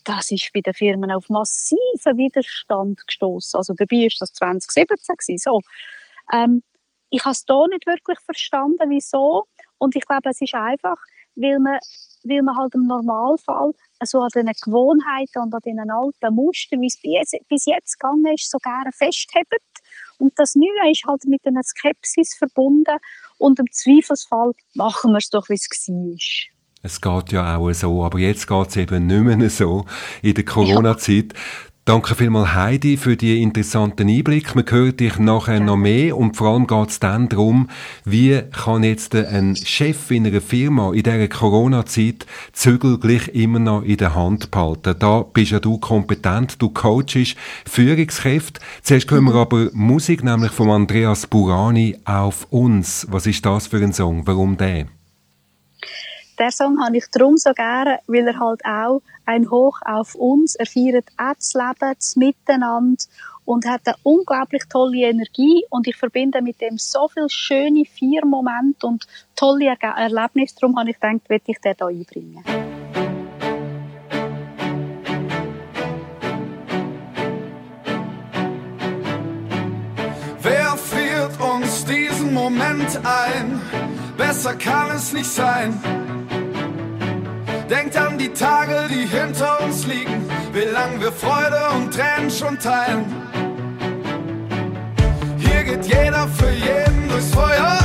das 0.05 0.31
ist 0.31 0.49
bei 0.53 0.61
den 0.61 0.73
Firmen 0.73 1.11
auf 1.11 1.27
massiven 1.27 2.17
Widerstand 2.17 3.05
gestoßen. 3.05 3.57
Also 3.57 3.73
dabei 3.73 4.05
ist 4.05 4.21
das 4.21 4.31
2017 4.31 4.95
gewesen, 4.97 5.37
so. 5.37 5.59
Ähm, 6.31 6.63
ich 7.09 7.25
habe 7.25 7.33
es 7.33 7.43
da 7.43 7.67
nicht 7.67 7.85
wirklich 7.85 8.19
verstanden, 8.21 8.89
wieso. 8.89 9.43
Und 9.77 9.93
ich 9.97 10.05
glaube, 10.05 10.29
es 10.29 10.39
ist 10.39 10.55
einfach, 10.55 10.99
weil 11.35 11.59
man, 11.59 11.79
weil 12.23 12.43
man 12.43 12.55
halt 12.55 12.75
im 12.75 12.87
Normalfall 12.87 13.73
so 14.05 14.21
an 14.21 14.29
den 14.33 14.49
Gewohnheiten 14.63 15.39
und 15.41 15.53
an 15.53 15.59
den 15.65 15.79
alten 15.91 16.33
Mustern, 16.33 16.79
wie 16.79 16.87
es 16.87 17.33
bis 17.49 17.65
jetzt 17.65 17.99
gegangen 17.99 18.33
ist, 18.33 18.49
so 18.49 18.57
gerne 18.59 18.93
festhebt. 18.93 19.72
Und 20.19 20.33
das 20.37 20.55
Neue 20.55 20.91
ist 20.91 21.03
halt 21.07 21.25
mit 21.25 21.45
einer 21.45 21.63
Skepsis 21.63 22.35
verbunden 22.35 22.97
und 23.37 23.59
im 23.59 23.71
Zweifelsfall 23.71 24.51
machen 24.73 25.11
wir 25.11 25.17
es 25.17 25.29
doch, 25.29 25.49
wie 25.49 25.53
es 25.53 25.67
war. 25.87 26.53
Es 26.85 26.99
geht 26.99 27.31
ja 27.31 27.57
auch 27.57 27.71
so, 27.71 28.03
aber 28.03 28.19
jetzt 28.19 28.47
geht 28.47 28.67
es 28.67 28.75
eben 28.75 29.07
nicht 29.07 29.37
mehr 29.37 29.49
so 29.49 29.85
in 30.21 30.33
der 30.33 30.43
Corona-Zeit. 30.43 31.33
Danke 31.85 32.15
vielmals 32.15 32.53
Heidi 32.53 32.95
für 32.95 33.17
die 33.17 33.41
interessanten 33.41 34.07
Einblick. 34.07 34.55
Man 34.55 34.63
hört 34.69 35.01
dich 35.01 35.19
nachher 35.19 35.59
noch 35.59 35.75
mehr 35.75 36.15
und 36.15 36.37
vor 36.37 36.53
allem 36.53 36.65
geht 36.65 36.89
es 36.91 37.01
dann 37.01 37.27
darum, 37.27 37.67
wie 38.05 38.41
kann 38.53 38.83
jetzt 38.83 39.13
ein 39.13 39.57
Chef 39.57 40.09
in 40.09 40.25
einer 40.25 40.39
Firma 40.39 40.93
in 40.93 41.03
dieser 41.03 41.27
Corona-Zeit 41.27 42.25
Zügel 42.53 42.99
gleich 42.99 43.27
immer 43.33 43.59
noch 43.59 43.83
in 43.83 43.97
der 43.97 44.15
Hand 44.15 44.49
behalten. 44.49 44.95
Da 44.97 45.23
bist 45.23 45.51
ja 45.51 45.59
du 45.59 45.77
kompetent, 45.77 46.61
du 46.61 46.69
coachst 46.69 47.35
Führungskräfte. 47.69 48.61
Zuerst 48.81 49.11
hören 49.11 49.25
wir 49.25 49.33
mhm. 49.33 49.39
aber 49.39 49.69
Musik, 49.73 50.23
nämlich 50.23 50.53
von 50.53 50.69
Andreas 50.69 51.27
Burani 51.27 51.97
auf 52.05 52.47
uns. 52.49 53.07
Was 53.09 53.27
ist 53.27 53.45
das 53.45 53.67
für 53.67 53.83
ein 53.83 53.91
Song? 53.91 54.25
Warum 54.25 54.55
der? 54.55 54.85
Der 56.39 56.49
Song 56.51 56.83
habe 56.83 56.97
ich 56.97 57.05
darum 57.11 57.37
so 57.37 57.53
gerne, 57.53 57.99
weil 58.07 58.27
er 58.27 58.39
halt 58.39 58.65
auch 58.65 59.01
ein 59.25 59.51
Hoch 59.51 59.79
auf 59.85 60.15
uns, 60.15 60.55
er 60.55 60.65
feiert 60.65 61.05
auch 61.17 61.35
das 61.35 61.53
Leben, 61.53 61.95
das 61.95 62.15
Miteinander 62.15 63.03
und 63.45 63.67
hat 63.67 63.81
eine 63.85 63.95
unglaublich 64.03 64.63
tolle 64.67 65.01
Energie 65.01 65.63
und 65.69 65.85
ich 65.87 65.95
verbinde 65.95 66.41
mit 66.41 66.59
dem 66.59 66.77
so 66.77 67.07
viele 67.07 67.29
schöne 67.29 67.83
Feiermomente 67.85 68.87
und 68.87 69.05
tolle 69.35 69.75
er 69.79 69.97
Erlebnisse. 69.97 70.55
Darum 70.59 70.79
habe 70.79 70.89
ich 70.89 70.99
gedacht, 70.99 71.29
will 71.29 71.41
ich 71.45 71.59
den 71.59 71.75
hier 71.77 71.87
einbringen. 71.87 72.43
Wer 80.41 80.77
führt 80.77 81.39
uns 81.39 81.85
diesen 81.85 82.33
Moment 82.33 82.99
ein? 83.03 83.61
Besser 84.17 84.55
kann 84.55 84.95
es 84.95 85.13
nicht 85.13 85.29
sein. 85.29 86.02
Denkt 87.73 87.97
an 87.97 88.19
die 88.19 88.29
Tage, 88.29 88.87
die 88.87 89.07
hinter 89.07 89.59
uns 89.63 89.87
liegen, 89.87 90.29
wie 90.53 90.71
lang 90.71 91.01
wir 91.01 91.11
Freude 91.11 91.59
und 91.75 91.91
Tränen 91.91 92.29
schon 92.29 92.59
teilen. 92.59 93.03
Hier 95.39 95.63
geht 95.63 95.83
jeder 95.87 96.27
für 96.27 96.51
jeden 96.51 97.09
durchs 97.09 97.31
Feuer, 97.31 97.79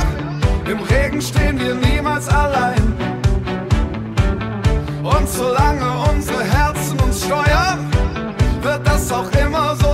im 0.69 0.79
Regen 0.81 1.19
stehen 1.19 1.59
wir 1.59 1.73
niemals 1.73 2.29
allein. 2.29 2.95
Und 5.01 5.27
solange 5.27 5.89
unsere 6.11 6.43
Herzen 6.43 6.99
uns 6.99 7.25
steuern, 7.25 7.89
wird 8.61 8.85
das 8.85 9.11
auch 9.11 9.31
immer 9.43 9.75
so 9.75 9.88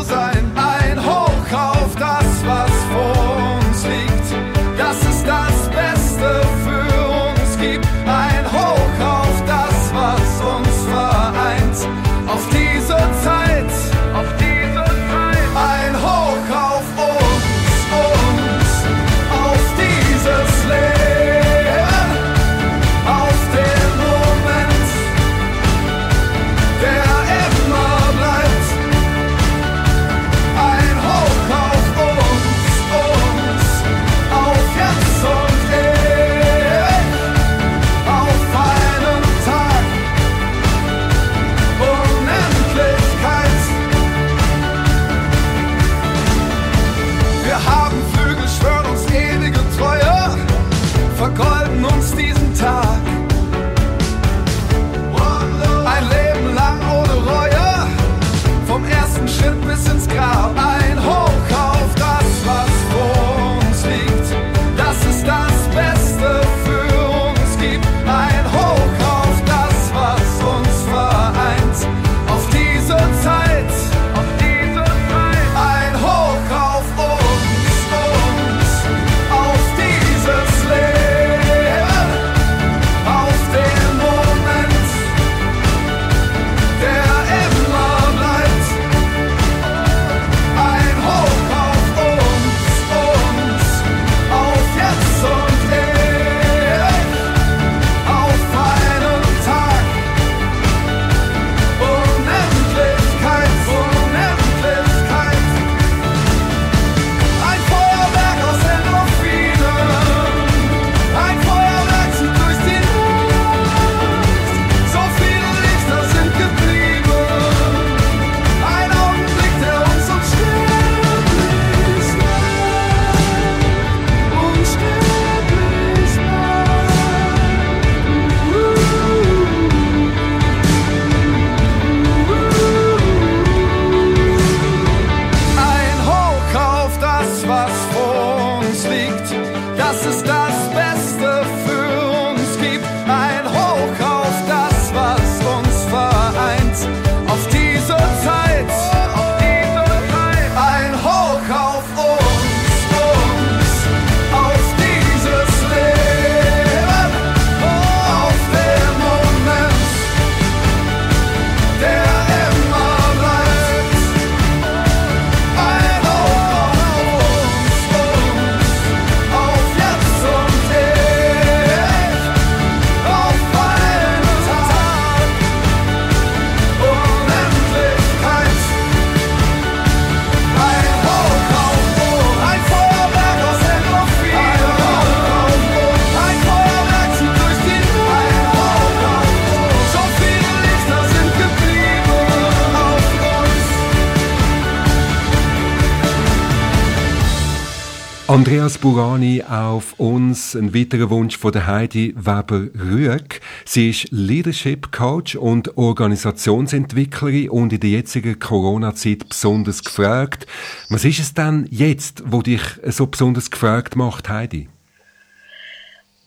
Andreas 198.46 198.78
Burani 198.78 199.42
auf 199.42 200.00
uns, 200.00 200.56
ein 200.56 200.76
weiterer 200.76 201.10
Wunsch 201.10 201.36
von 201.36 201.52
der 201.52 201.66
Heidi 201.66 202.14
Weber-Rüegg. 202.16 203.42
Sie 203.66 203.90
ist 203.90 204.12
Leadership 204.12 204.92
Coach 204.92 205.36
und 205.36 205.76
Organisationsentwicklerin 205.80 207.50
und 207.50 207.74
in 207.74 207.80
der 207.80 207.90
jetzigen 207.90 208.38
Corona-Zeit 208.38 209.28
besonders 209.28 209.84
gefragt. 209.84 210.46
Was 210.90 211.06
ist 211.06 211.18
es 211.18 211.34
denn 211.34 211.68
jetzt, 211.72 212.22
wo 212.32 212.44
dich 212.44 212.62
so 212.84 213.08
besonders 213.08 213.50
gefragt 213.50 213.96
macht, 213.96 214.30
Heidi? 214.30 214.70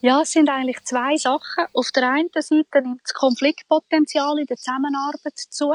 Ja, 0.00 0.22
es 0.22 0.32
sind 0.32 0.48
eigentlich 0.48 0.82
zwei 0.82 1.16
Sachen. 1.16 1.66
Auf 1.72 1.92
der 1.94 2.10
einen 2.10 2.30
Seite 2.34 2.82
nimmt 2.82 3.00
das 3.04 3.14
Konfliktpotenzial 3.14 4.40
in 4.40 4.46
der 4.46 4.56
Zusammenarbeit 4.56 5.38
zu. 5.50 5.72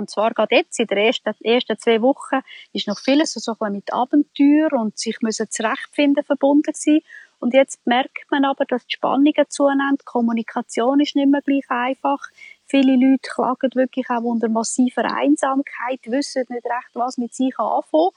Und 0.00 0.08
zwar 0.08 0.32
gerade 0.32 0.56
jetzt, 0.56 0.80
in 0.80 0.86
den 0.86 0.96
ersten, 0.96 1.34
ersten 1.44 1.78
zwei 1.78 2.00
Wochen, 2.00 2.40
ist 2.72 2.88
noch 2.88 2.98
vieles 2.98 3.34
so 3.34 3.54
ein 3.60 3.72
mit 3.72 3.92
Abenteuer 3.92 4.72
und 4.72 4.98
sich 4.98 5.20
müssen 5.20 5.50
zurechtfinden 5.50 6.24
verbunden 6.24 6.72
sein. 6.74 7.00
Und 7.38 7.52
jetzt 7.52 7.86
merkt 7.86 8.30
man 8.30 8.46
aber, 8.46 8.64
dass 8.64 8.86
die 8.86 8.94
Spannungen 8.94 9.44
zunehmen, 9.48 9.96
die 10.00 10.04
Kommunikation 10.04 11.00
ist 11.00 11.16
nicht 11.16 11.28
mehr 11.28 11.42
gleich 11.42 11.68
einfach. 11.68 12.18
Viele 12.64 12.94
Leute 12.96 13.28
klagen 13.28 13.70
wirklich 13.74 14.08
auch 14.08 14.22
unter 14.22 14.48
massiver 14.48 15.04
Einsamkeit, 15.04 16.00
wissen 16.06 16.46
nicht 16.48 16.64
recht, 16.64 16.94
was 16.94 17.18
mit 17.18 17.34
sich 17.34 17.58
anfangen. 17.58 18.10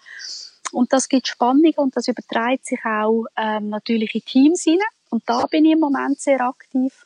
Und 0.71 0.93
das 0.93 1.09
gibt 1.09 1.27
Spannungen 1.27 1.73
und 1.75 1.97
das 1.97 2.07
überträgt 2.07 2.65
sich 2.65 2.79
auch 2.85 3.25
ähm, 3.35 3.69
natürlich 3.69 4.15
in 4.15 4.23
Teams 4.23 4.63
hinein. 4.63 4.87
Und 5.09 5.23
da 5.25 5.45
bin 5.47 5.65
ich 5.65 5.73
im 5.73 5.79
Moment 5.79 6.19
sehr 6.19 6.39
aktiv. 6.39 7.05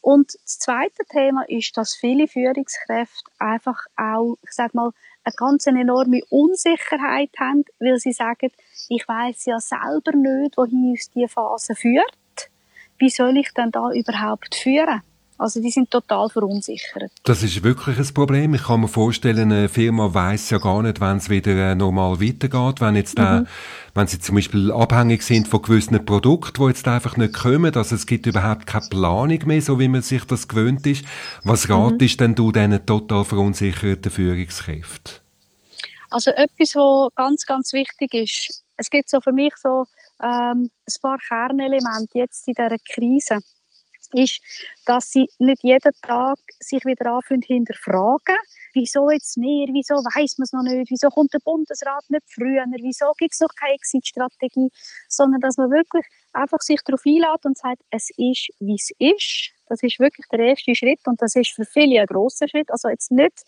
Und 0.00 0.34
das 0.34 0.58
zweite 0.58 1.04
Thema 1.08 1.44
ist, 1.48 1.76
dass 1.76 1.94
viele 1.94 2.28
Führungskräfte 2.28 3.30
einfach 3.38 3.78
auch, 3.96 4.36
ich 4.42 4.52
sag 4.52 4.74
mal, 4.74 4.90
eine 5.24 5.34
ganz 5.36 5.66
enorme 5.66 6.22
Unsicherheit 6.30 7.30
haben, 7.38 7.64
weil 7.78 7.98
sie 7.98 8.12
sagen, 8.12 8.50
ich 8.88 9.06
weiß 9.06 9.46
ja 9.46 9.60
selber 9.60 10.12
nicht, 10.12 10.56
wohin 10.56 10.90
uns 10.90 11.10
diese 11.10 11.28
Phase 11.28 11.74
führt. 11.74 12.50
Wie 12.98 13.10
soll 13.10 13.36
ich 13.36 13.52
denn 13.52 13.70
da 13.70 13.90
überhaupt 13.92 14.54
führen? 14.54 15.02
Also 15.38 15.62
die 15.62 15.70
sind 15.70 15.88
total 15.92 16.28
verunsichert. 16.28 17.12
Das 17.22 17.44
ist 17.44 17.62
wirklich 17.62 17.96
ein 17.96 18.12
Problem. 18.12 18.54
Ich 18.54 18.64
kann 18.64 18.80
mir 18.80 18.88
vorstellen, 18.88 19.52
eine 19.52 19.68
Firma 19.68 20.12
weiß 20.12 20.50
ja 20.50 20.58
gar 20.58 20.82
nicht, 20.82 21.00
wann 21.00 21.18
es 21.18 21.30
wieder 21.30 21.52
äh, 21.52 21.74
normal 21.76 22.20
weitergeht. 22.20 22.80
Wenn 22.80 22.96
jetzt 22.96 23.18
mhm. 23.18 23.46
wenn 23.94 24.06
sie 24.08 24.18
zum 24.18 24.34
Beispiel 24.34 24.72
abhängig 24.72 25.22
sind 25.22 25.46
von 25.46 25.62
gewissen 25.62 26.04
Produkten, 26.04 26.60
die 26.60 26.68
jetzt 26.68 26.88
einfach 26.88 27.16
nicht 27.16 27.34
kommen, 27.34 27.72
also 27.76 27.94
es 27.94 28.06
gibt 28.06 28.26
überhaupt 28.26 28.66
keine 28.66 28.88
Planung 28.90 29.38
mehr, 29.46 29.62
so 29.62 29.78
wie 29.78 29.86
man 29.86 30.02
sich 30.02 30.24
das 30.24 30.48
gewöhnt 30.48 30.84
ist. 30.88 31.04
Was 31.44 31.68
mhm. 31.68 31.74
ratest 31.74 32.18
denn 32.18 32.34
du 32.34 32.50
diesen 32.50 32.84
total 32.84 33.24
verunsicherten 33.24 34.10
Führungskräften? 34.10 35.20
Also 36.10 36.32
etwas, 36.32 36.74
was 36.74 37.14
ganz, 37.14 37.46
ganz 37.46 37.72
wichtig 37.72 38.12
ist. 38.12 38.64
Es 38.76 38.90
gibt 38.90 39.08
so 39.08 39.20
für 39.20 39.32
mich 39.32 39.54
so 39.56 39.84
ähm, 40.20 40.70
ein 40.70 41.00
paar 41.00 41.18
Kernelemente 41.18 42.18
jetzt 42.18 42.48
in 42.48 42.54
dieser 42.54 42.76
Krise 42.78 43.38
ist, 44.12 44.40
dass 44.86 45.10
sie 45.10 45.28
nicht 45.38 45.62
jeden 45.62 45.92
Tag 46.02 46.38
sich 46.60 46.84
wieder 46.84 47.12
anfangen 47.12 47.42
hinterfragen, 47.42 48.36
wieso 48.74 49.10
jetzt 49.10 49.36
mehr, 49.36 49.66
wieso 49.72 49.94
weiß 49.94 50.38
man 50.38 50.44
es 50.44 50.52
noch 50.52 50.62
nicht, 50.62 50.90
wieso 50.90 51.08
kommt 51.08 51.34
der 51.34 51.40
Bundesrat 51.40 52.04
nicht 52.08 52.24
früher, 52.28 52.64
wieso 52.76 53.12
gibt 53.18 53.34
es 53.34 53.40
noch 53.40 53.54
keine 53.58 53.74
Exit-Strategie, 53.74 54.70
sondern 55.08 55.40
dass 55.40 55.56
man 55.56 55.70
wirklich 55.70 56.04
einfach 56.32 56.60
sich 56.60 56.80
darauf 56.82 57.02
einlädt 57.06 57.44
und 57.44 57.58
sagt, 57.58 57.82
es 57.90 58.10
ist, 58.16 58.50
wie 58.60 58.76
es 58.76 58.90
ist. 58.98 59.50
Das 59.68 59.82
ist 59.82 59.98
wirklich 59.98 60.26
der 60.32 60.40
erste 60.40 60.74
Schritt 60.74 61.00
und 61.06 61.20
das 61.20 61.36
ist 61.36 61.50
für 61.50 61.64
viele 61.64 62.00
ein 62.00 62.06
grosser 62.06 62.48
Schritt. 62.48 62.70
Also 62.70 62.88
jetzt 62.88 63.10
nicht 63.10 63.44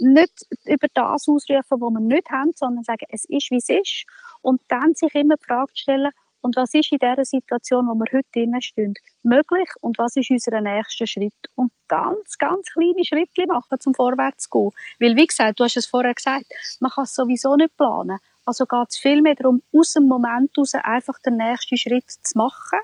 nicht 0.00 0.46
über 0.64 0.88
das 0.94 1.28
ausrufen, 1.28 1.62
was 1.70 1.78
wir 1.78 2.00
nicht 2.00 2.30
haben, 2.30 2.52
sondern 2.54 2.84
sagen, 2.84 3.06
es 3.08 3.24
ist, 3.26 3.50
wie 3.50 3.56
es 3.56 3.68
ist. 3.68 4.04
Und 4.42 4.60
dann 4.68 4.94
sich 4.94 5.14
immer 5.14 5.36
die 5.36 5.44
Frage 5.44 5.72
stellen, 5.74 6.10
und 6.40 6.56
was 6.56 6.74
ist 6.74 6.92
in 6.92 6.98
dieser 6.98 7.24
Situation, 7.24 7.86
wo 7.86 7.94
wir 7.94 8.06
heute 8.12 8.28
drinnen 8.32 8.62
stehen, 8.62 8.94
möglich 9.22 9.68
und 9.80 9.98
was 9.98 10.16
ist 10.16 10.30
unser 10.30 10.60
nächster 10.60 11.06
Schritt? 11.06 11.34
Und 11.54 11.72
ganz, 11.88 12.38
ganz 12.38 12.68
kleine 12.72 13.04
Schritte 13.04 13.46
machen, 13.46 13.80
zum 13.80 13.94
vorwärts 13.94 14.44
zu 14.44 14.50
gehen. 14.50 14.70
Weil, 15.00 15.16
wie 15.16 15.26
gesagt, 15.26 15.58
du 15.58 15.64
hast 15.64 15.76
es 15.76 15.86
vorher 15.86 16.14
gesagt, 16.14 16.46
man 16.80 16.90
kann 16.90 17.04
es 17.04 17.14
sowieso 17.14 17.56
nicht 17.56 17.76
planen. 17.76 18.18
Also 18.44 18.64
geht 18.64 18.90
es 18.90 18.98
viel 18.98 19.22
mehr 19.22 19.34
darum, 19.34 19.62
aus 19.72 19.94
dem 19.94 20.06
Moment 20.06 20.52
heraus 20.56 20.74
einfach 20.74 21.18
den 21.18 21.36
nächsten 21.36 21.76
Schritt 21.76 22.10
zu 22.10 22.38
machen. 22.38 22.78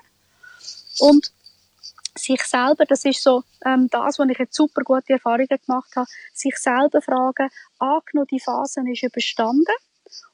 Und 0.99 1.31
sich 2.15 2.41
selber, 2.43 2.85
das 2.85 3.05
ist 3.05 3.23
so 3.23 3.43
ähm, 3.65 3.87
das, 3.89 4.19
wo 4.19 4.23
ich 4.23 4.37
jetzt 4.37 4.55
super 4.55 4.81
gute 4.83 5.13
Erfahrungen 5.13 5.47
gemacht 5.47 5.95
habe, 5.95 6.07
sich 6.33 6.57
selber 6.57 7.01
fragen, 7.01 7.49
angenommen, 7.79 8.27
die 8.29 8.39
Phase 8.39 8.81
ist 8.87 9.03
überstanden, 9.03 9.73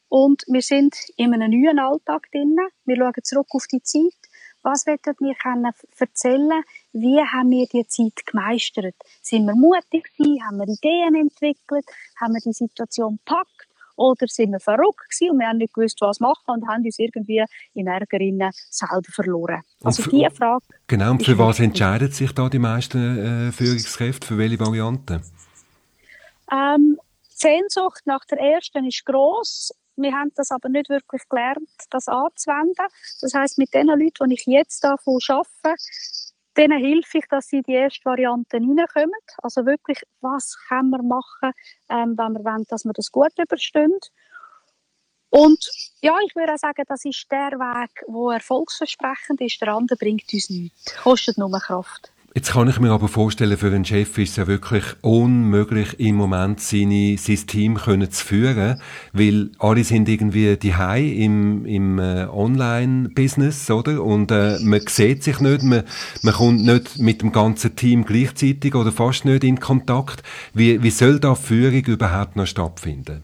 und 0.09 0.43
wir 0.47 0.61
sind 0.61 0.95
in 1.15 1.33
einem 1.33 1.51
neuen 1.51 1.79
Alltag 1.79 2.29
drin. 2.31 2.57
Wir 2.85 2.97
schauen 2.97 3.23
zurück 3.23 3.47
auf 3.51 3.67
die 3.67 3.81
Zeit. 3.81 4.17
Was 4.61 4.85
wollen 4.85 4.99
wir 5.19 5.35
können 5.35 5.71
erzählen? 5.97 6.63
Wie 6.91 7.21
haben 7.21 7.51
wir 7.51 7.67
die 7.67 7.87
Zeit 7.87 8.25
gemeistert? 8.25 8.95
Sind 9.21 9.45
wir 9.45 9.55
mutig 9.55 10.11
gewesen? 10.17 10.43
Haben 10.45 10.57
wir 10.57 10.67
Ideen 10.67 11.15
entwickelt? 11.15 11.85
Haben 12.19 12.33
wir 12.33 12.41
die 12.41 12.51
Situation 12.51 13.19
gepackt? 13.23 13.67
Oder 13.95 14.27
sind 14.27 14.51
wir 14.51 14.59
verrückt 14.59 15.09
gewesen 15.09 15.31
und 15.31 15.39
wir 15.39 15.47
haben 15.47 15.57
nicht 15.57 15.73
gewusst, 15.73 15.97
was 15.99 16.21
machen 16.21 16.45
und 16.47 16.67
haben 16.67 16.85
uns 16.85 16.99
irgendwie 16.99 17.43
in 17.73 17.87
Ärgerinnen 17.87 18.51
selber 18.69 19.11
verloren? 19.11 19.61
Also 19.83 20.03
für, 20.03 20.09
diese 20.09 20.31
Frage. 20.31 20.65
Genau, 20.87 21.11
und 21.11 21.23
für 21.23 21.37
was 21.37 21.59
entscheiden 21.59 22.09
sich 22.09 22.31
da 22.31 22.47
die 22.47 22.59
meisten 22.59 23.49
äh, 23.49 23.51
Führungskräfte? 23.51 24.25
Für 24.25 24.37
welche 24.37 24.59
Varianten? 24.59 25.21
Ähm, 26.49 26.97
die 27.23 27.35
Sehnsucht 27.35 28.01
nach 28.05 28.23
der 28.25 28.39
ersten 28.39 28.85
ist 28.85 29.05
gross. 29.05 29.73
Wir 30.01 30.13
haben 30.13 30.31
das 30.35 30.51
aber 30.51 30.69
nicht 30.69 30.89
wirklich 30.89 31.27
gelernt, 31.29 31.69
das 31.89 32.07
anzuwenden. 32.07 32.85
Das 33.21 33.33
heißt, 33.33 33.57
mit 33.57 33.73
den 33.73 33.87
Leuten, 33.87 34.29
die 34.29 34.35
ich 34.35 34.45
jetzt 34.45 34.83
davon 34.83 35.19
arbeite, 35.27 35.75
denen 36.57 36.79
hilfe 36.79 37.19
ich, 37.19 37.25
dass 37.29 37.47
sie 37.47 37.57
in 37.57 37.63
die 37.63 37.73
erste 37.73 38.05
Variante 38.05 38.57
reinkommen. 38.57 39.11
Also 39.41 39.65
wirklich, 39.65 40.01
was 40.21 40.57
können 40.67 40.89
wir 40.89 41.03
machen, 41.03 41.53
ähm, 41.89 42.17
wenn 42.17 42.33
wir 42.33 42.43
wollen, 42.43 42.65
dass 42.67 42.85
wir 42.85 42.93
das 42.93 43.11
gut 43.11 43.31
überstehen. 43.37 43.97
Und 45.29 45.63
ja, 46.01 46.17
ich 46.25 46.35
würde 46.35 46.53
auch 46.53 46.57
sagen, 46.57 46.83
das 46.87 47.05
ist 47.05 47.27
der 47.31 47.51
Weg, 47.51 48.03
der 48.07 48.33
erfolgsversprechend 48.33 49.41
ist. 49.41 49.61
Der 49.61 49.69
andere 49.69 49.95
bringt 49.95 50.33
uns 50.33 50.49
nichts, 50.49 50.95
kostet 51.03 51.37
nur 51.37 51.51
Kraft. 51.59 52.11
Jetzt 52.35 52.51
kann 52.51 52.69
ich 52.69 52.79
mir 52.79 52.91
aber 52.91 53.07
vorstellen, 53.07 53.57
für 53.57 53.71
einen 53.73 53.85
Chef 53.85 54.15
ist 54.19 54.29
es 54.31 54.35
ja 54.35 54.45
wirklich 54.45 54.83
unmöglich, 55.01 55.99
im 55.99 56.15
Moment 56.15 56.61
seine, 56.61 57.17
sein 57.17 57.47
Team 57.47 57.75
können 57.75 58.11
zu 58.11 58.23
führen, 58.23 58.79
weil 59.13 59.49
alle 59.57 59.83
sind 59.83 60.07
irgendwie 60.07 60.55
die 60.55 60.69
im, 61.23 61.65
im 61.65 61.97
äh, 61.97 62.27
Online-Business, 62.31 63.71
oder? 63.71 64.03
Und 64.03 64.29
äh, 64.29 64.59
man 64.61 64.81
sieht 64.87 65.23
sich 65.23 65.39
nicht, 65.39 65.63
man, 65.63 65.83
man 66.21 66.33
kommt 66.35 66.63
nicht 66.63 66.99
mit 66.99 67.23
dem 67.23 67.31
ganzen 67.31 67.75
Team 67.75 68.05
gleichzeitig 68.05 68.75
oder 68.75 68.91
fast 68.91 69.25
nicht 69.25 69.43
in 69.43 69.59
Kontakt. 69.59 70.21
Wie, 70.53 70.83
wie 70.83 70.91
soll 70.91 71.19
da 71.19 71.33
Führung 71.33 71.83
überhaupt 71.85 72.35
noch 72.35 72.45
stattfinden? 72.45 73.23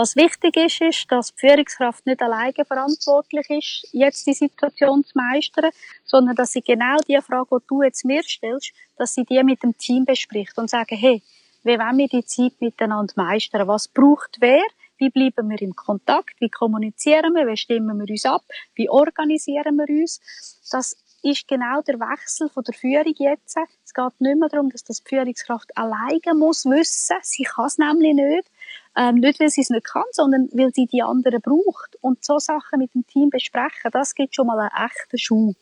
Was 0.00 0.16
wichtig 0.16 0.56
ist, 0.56 0.80
ist, 0.80 1.12
dass 1.12 1.34
die 1.34 1.40
Führungskraft 1.40 2.06
nicht 2.06 2.22
alleine 2.22 2.64
verantwortlich 2.64 3.50
ist, 3.50 3.86
jetzt 3.92 4.26
die 4.26 4.32
Situation 4.32 5.04
zu 5.04 5.12
meistern, 5.14 5.72
sondern 6.06 6.34
dass 6.36 6.52
sie 6.52 6.62
genau 6.62 6.96
die 7.06 7.20
Frage, 7.20 7.58
die 7.60 7.66
du 7.68 7.82
jetzt 7.82 8.06
mir 8.06 8.22
stellst, 8.22 8.72
dass 8.96 9.12
sie 9.12 9.26
die 9.26 9.44
mit 9.44 9.62
dem 9.62 9.76
Team 9.76 10.06
bespricht 10.06 10.56
und 10.56 10.70
sagen, 10.70 10.96
hey, 10.96 11.22
wie 11.64 11.78
wollen 11.78 11.98
wir 11.98 12.08
die 12.08 12.24
Zeit 12.24 12.58
miteinander 12.60 13.12
meistern? 13.14 13.68
Was 13.68 13.88
braucht 13.88 14.38
wer? 14.40 14.62
Wie 14.96 15.10
bleiben 15.10 15.50
wir 15.50 15.60
im 15.60 15.76
Kontakt? 15.76 16.40
Wie 16.40 16.48
kommunizieren 16.48 17.34
wir? 17.34 17.46
Wie 17.46 17.58
stimmen 17.58 17.98
wir 17.98 18.10
uns 18.10 18.24
ab? 18.24 18.44
Wie 18.74 18.88
organisieren 18.88 19.76
wir 19.76 20.02
uns? 20.02 20.22
Das 20.70 20.96
ist 21.22 21.46
genau 21.46 21.82
der 21.82 22.00
Wechsel 22.00 22.48
von 22.48 22.64
der 22.64 22.72
Führung 22.72 23.14
jetzt. 23.18 23.54
Es 23.84 23.92
geht 23.92 24.20
nicht 24.20 24.38
mehr 24.38 24.48
darum, 24.48 24.70
dass 24.70 24.82
das 24.82 25.02
die 25.02 25.10
Führungskraft 25.10 25.76
alleine 25.76 26.34
muss 26.34 26.64
wissen. 26.64 27.16
Sie 27.20 27.42
kann 27.42 27.66
es 27.66 27.76
nämlich 27.76 28.14
nicht. 28.14 28.50
Ähm, 28.96 29.16
nicht, 29.16 29.38
weil 29.40 29.50
sie 29.50 29.60
es 29.60 29.70
nicht 29.70 29.84
kann, 29.84 30.04
sondern 30.12 30.48
weil 30.52 30.72
sie 30.74 30.86
die 30.86 31.02
anderen 31.02 31.40
braucht. 31.40 31.96
Und 32.00 32.24
so 32.24 32.38
Sachen 32.38 32.80
mit 32.80 32.94
dem 32.94 33.06
Team 33.06 33.30
besprechen, 33.30 33.90
das 33.92 34.14
gibt 34.14 34.34
schon 34.34 34.46
mal 34.46 34.58
einen 34.58 34.86
echten 34.86 35.18
Schub. 35.18 35.56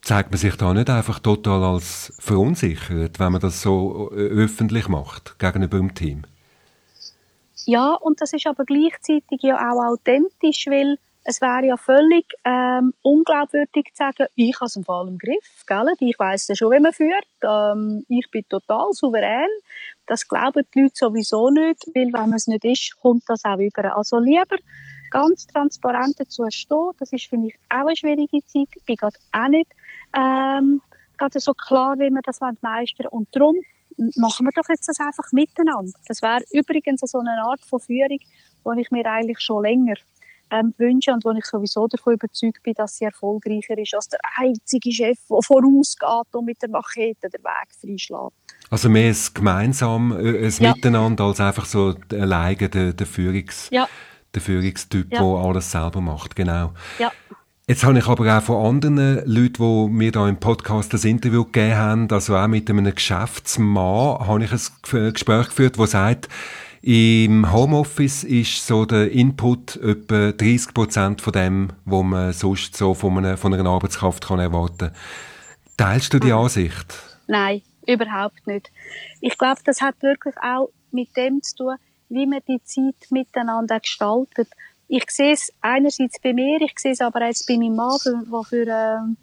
Zeigt 0.00 0.30
man 0.30 0.38
sich 0.38 0.56
da 0.56 0.74
nicht 0.74 0.90
einfach 0.90 1.20
total 1.20 1.62
als 1.62 2.12
verunsichert, 2.18 3.20
wenn 3.20 3.32
man 3.32 3.40
das 3.40 3.62
so 3.62 4.10
äh, 4.12 4.16
öffentlich 4.16 4.88
macht 4.88 5.38
gegenüber 5.38 5.78
dem 5.78 5.94
Team? 5.94 6.24
Ja, 7.66 7.94
und 7.94 8.20
das 8.20 8.32
ist 8.32 8.46
aber 8.46 8.64
gleichzeitig 8.64 9.42
ja 9.42 9.56
auch 9.56 9.92
authentisch, 9.92 10.66
weil 10.66 10.98
es 11.24 11.40
wäre 11.40 11.64
ja 11.66 11.76
völlig 11.76 12.26
ähm, 12.44 12.94
unglaubwürdig 13.02 13.90
zu 13.92 13.98
sagen, 13.98 14.26
ich 14.34 14.56
habe 14.56 14.66
es 14.66 14.76
im 14.76 14.84
Fall 14.84 15.06
im 15.08 15.18
Griff, 15.18 15.64
gell? 15.66 15.86
ich 16.00 16.18
weiß 16.18 16.48
ja 16.48 16.56
schon, 16.56 16.72
wie 16.72 16.80
man 16.80 16.92
führt, 16.92 17.26
ähm, 17.42 18.04
ich 18.08 18.28
bin 18.30 18.44
total 18.48 18.92
souverän. 18.92 19.48
Das 20.06 20.26
glauben 20.26 20.64
die 20.74 20.82
Leute 20.82 20.94
sowieso 20.94 21.50
nicht, 21.50 21.86
weil 21.94 22.12
wenn 22.12 22.30
man 22.30 22.34
es 22.34 22.46
nicht 22.46 22.64
ist, 22.64 22.96
kommt 23.00 23.22
das 23.28 23.44
auch 23.44 23.58
über. 23.58 23.96
Also 23.96 24.18
lieber 24.18 24.56
ganz 25.10 25.46
transparent 25.46 26.18
dazu 26.18 26.44
stehen, 26.50 26.90
das 26.98 27.12
ist 27.12 27.26
für 27.26 27.36
mich 27.36 27.54
auch 27.68 27.86
eine 27.86 27.96
schwierige 27.96 28.44
Zeit, 28.46 28.68
ich 28.74 28.84
bin 28.84 28.96
gerade 28.96 29.18
auch 29.32 29.48
nicht 29.48 29.70
ähm, 30.16 30.80
gerade 31.18 31.40
so 31.40 31.54
klar, 31.54 31.98
wie 31.98 32.10
man 32.10 32.22
das 32.24 32.40
meistern 32.40 33.06
Und 33.08 33.28
darum 33.32 33.56
machen 34.16 34.46
wir 34.46 34.52
doch 34.52 34.68
jetzt 34.68 34.88
das 34.88 35.00
einfach 35.00 35.30
miteinander. 35.32 35.92
Das 36.08 36.22
wäre 36.22 36.42
übrigens 36.52 37.00
so 37.04 37.18
eine 37.18 37.42
Art 37.44 37.60
von 37.60 37.80
Führung, 37.80 38.18
die 38.18 38.80
ich 38.80 38.90
mir 38.90 39.06
eigentlich 39.06 39.40
schon 39.40 39.62
länger 39.62 39.94
ähm, 40.52 40.74
wünsche 40.76 41.12
und 41.12 41.24
wo 41.24 41.30
ich 41.32 41.44
sowieso 41.44 41.88
davon 41.88 42.14
überzeugt 42.14 42.62
bin, 42.62 42.74
dass 42.74 42.96
sie 42.96 43.04
erfolgreicher 43.04 43.76
ist 43.78 43.94
als 43.94 44.08
der 44.08 44.20
einzige 44.36 44.92
Chef, 44.92 45.18
der 45.28 45.42
vorausgeht 45.42 46.34
und 46.34 46.44
mit 46.44 46.60
der 46.62 46.68
Machete 46.68 47.30
den 47.30 47.42
Weg 47.42 47.68
freischlägt. 47.80 48.32
Also 48.70 48.88
mehr 48.88 49.08
ein 49.08 49.16
gemeinsam, 49.34 50.12
äh, 50.12 50.46
ein 50.46 50.52
ja. 50.58 50.74
Miteinander 50.74 51.24
als 51.24 51.40
einfach 51.40 51.66
so 51.66 51.94
alleine 52.12 52.68
der, 52.68 52.92
der, 52.92 53.06
Führungs, 53.06 53.68
ja. 53.70 53.88
der 54.34 54.42
Führungstyp, 54.42 55.12
ja. 55.12 55.20
der 55.20 55.28
alles 55.28 55.70
selber 55.70 56.00
macht, 56.00 56.36
genau. 56.36 56.72
Ja. 56.98 57.10
Jetzt 57.68 57.84
habe 57.84 57.98
ich 57.98 58.06
aber 58.06 58.36
auch 58.36 58.42
von 58.42 58.66
anderen 58.66 59.24
Leuten, 59.24 59.62
die 59.62 59.92
mir 59.92 60.12
da 60.12 60.28
im 60.28 60.38
Podcast 60.38 60.92
das 60.92 61.04
Interview 61.04 61.44
gegeben 61.44 61.76
haben, 61.76 62.10
also 62.10 62.36
auch 62.36 62.48
mit 62.48 62.68
einem 62.68 62.92
Geschäftsmann, 62.92 64.26
habe 64.26 64.44
ich 64.44 64.52
ein 64.52 65.12
Gespräch 65.12 65.46
geführt, 65.46 65.78
wo 65.78 65.86
sagt, 65.86 66.28
im 66.82 67.52
Homeoffice 67.52 68.24
ist 68.24 68.66
so 68.66 68.84
der 68.84 69.12
Input 69.12 69.76
etwa 69.76 70.32
30 70.32 70.74
Prozent 70.74 71.20
von 71.20 71.32
dem, 71.32 71.68
was 71.84 72.02
man 72.02 72.32
sonst 72.32 72.76
so 72.76 72.92
von 72.92 73.18
einer, 73.18 73.36
von 73.36 73.54
einer 73.54 73.70
Arbeitskraft 73.70 74.26
kann 74.26 74.40
erwarten 74.40 74.88
kann. 74.88 74.92
Teilst 75.76 76.12
du 76.12 76.18
die 76.18 76.32
Ansicht? 76.32 76.94
Nein, 77.28 77.62
überhaupt 77.86 78.46
nicht. 78.48 78.70
Ich 79.20 79.38
glaube, 79.38 79.60
das 79.64 79.80
hat 79.80 80.02
wirklich 80.02 80.34
auch 80.42 80.70
mit 80.90 81.16
dem 81.16 81.40
zu 81.42 81.56
tun, 81.56 81.76
wie 82.08 82.26
man 82.26 82.40
die 82.48 82.62
Zeit 82.64 83.10
miteinander 83.10 83.78
gestaltet. 83.78 84.48
Ich 84.88 85.08
sehe 85.08 85.32
es 85.32 85.52
einerseits 85.60 86.20
bei 86.20 86.32
mir, 86.32 86.60
ich 86.60 86.78
sehe 86.78 86.92
es 86.92 87.00
aber 87.00 87.24
jetzt 87.24 87.46
bei 87.46 87.56
meinem 87.56 87.76
Mann, 87.76 87.98
der 88.04 88.42
für, 88.42 88.66
ähm, 88.66 89.16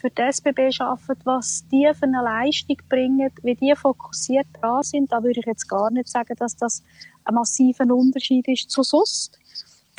für 0.00 0.10
die 0.10 0.22
SBB 0.22 0.70
arbeitet, 0.80 1.24
was 1.24 1.66
die 1.68 1.90
für 1.94 2.04
eine 2.04 2.22
Leistung 2.22 2.76
bringen, 2.88 3.30
wie 3.42 3.54
die 3.54 3.74
fokussiert 3.76 4.46
dran 4.60 4.82
sind. 4.82 5.12
Da 5.12 5.22
würde 5.22 5.40
ich 5.40 5.46
jetzt 5.46 5.68
gar 5.68 5.90
nicht 5.90 6.08
sagen, 6.08 6.34
dass 6.38 6.56
das 6.56 6.82
ein 7.24 7.34
massiver 7.34 7.84
Unterschied 7.84 8.48
ist 8.48 8.70
zu 8.70 8.82
sonst. 8.82 9.38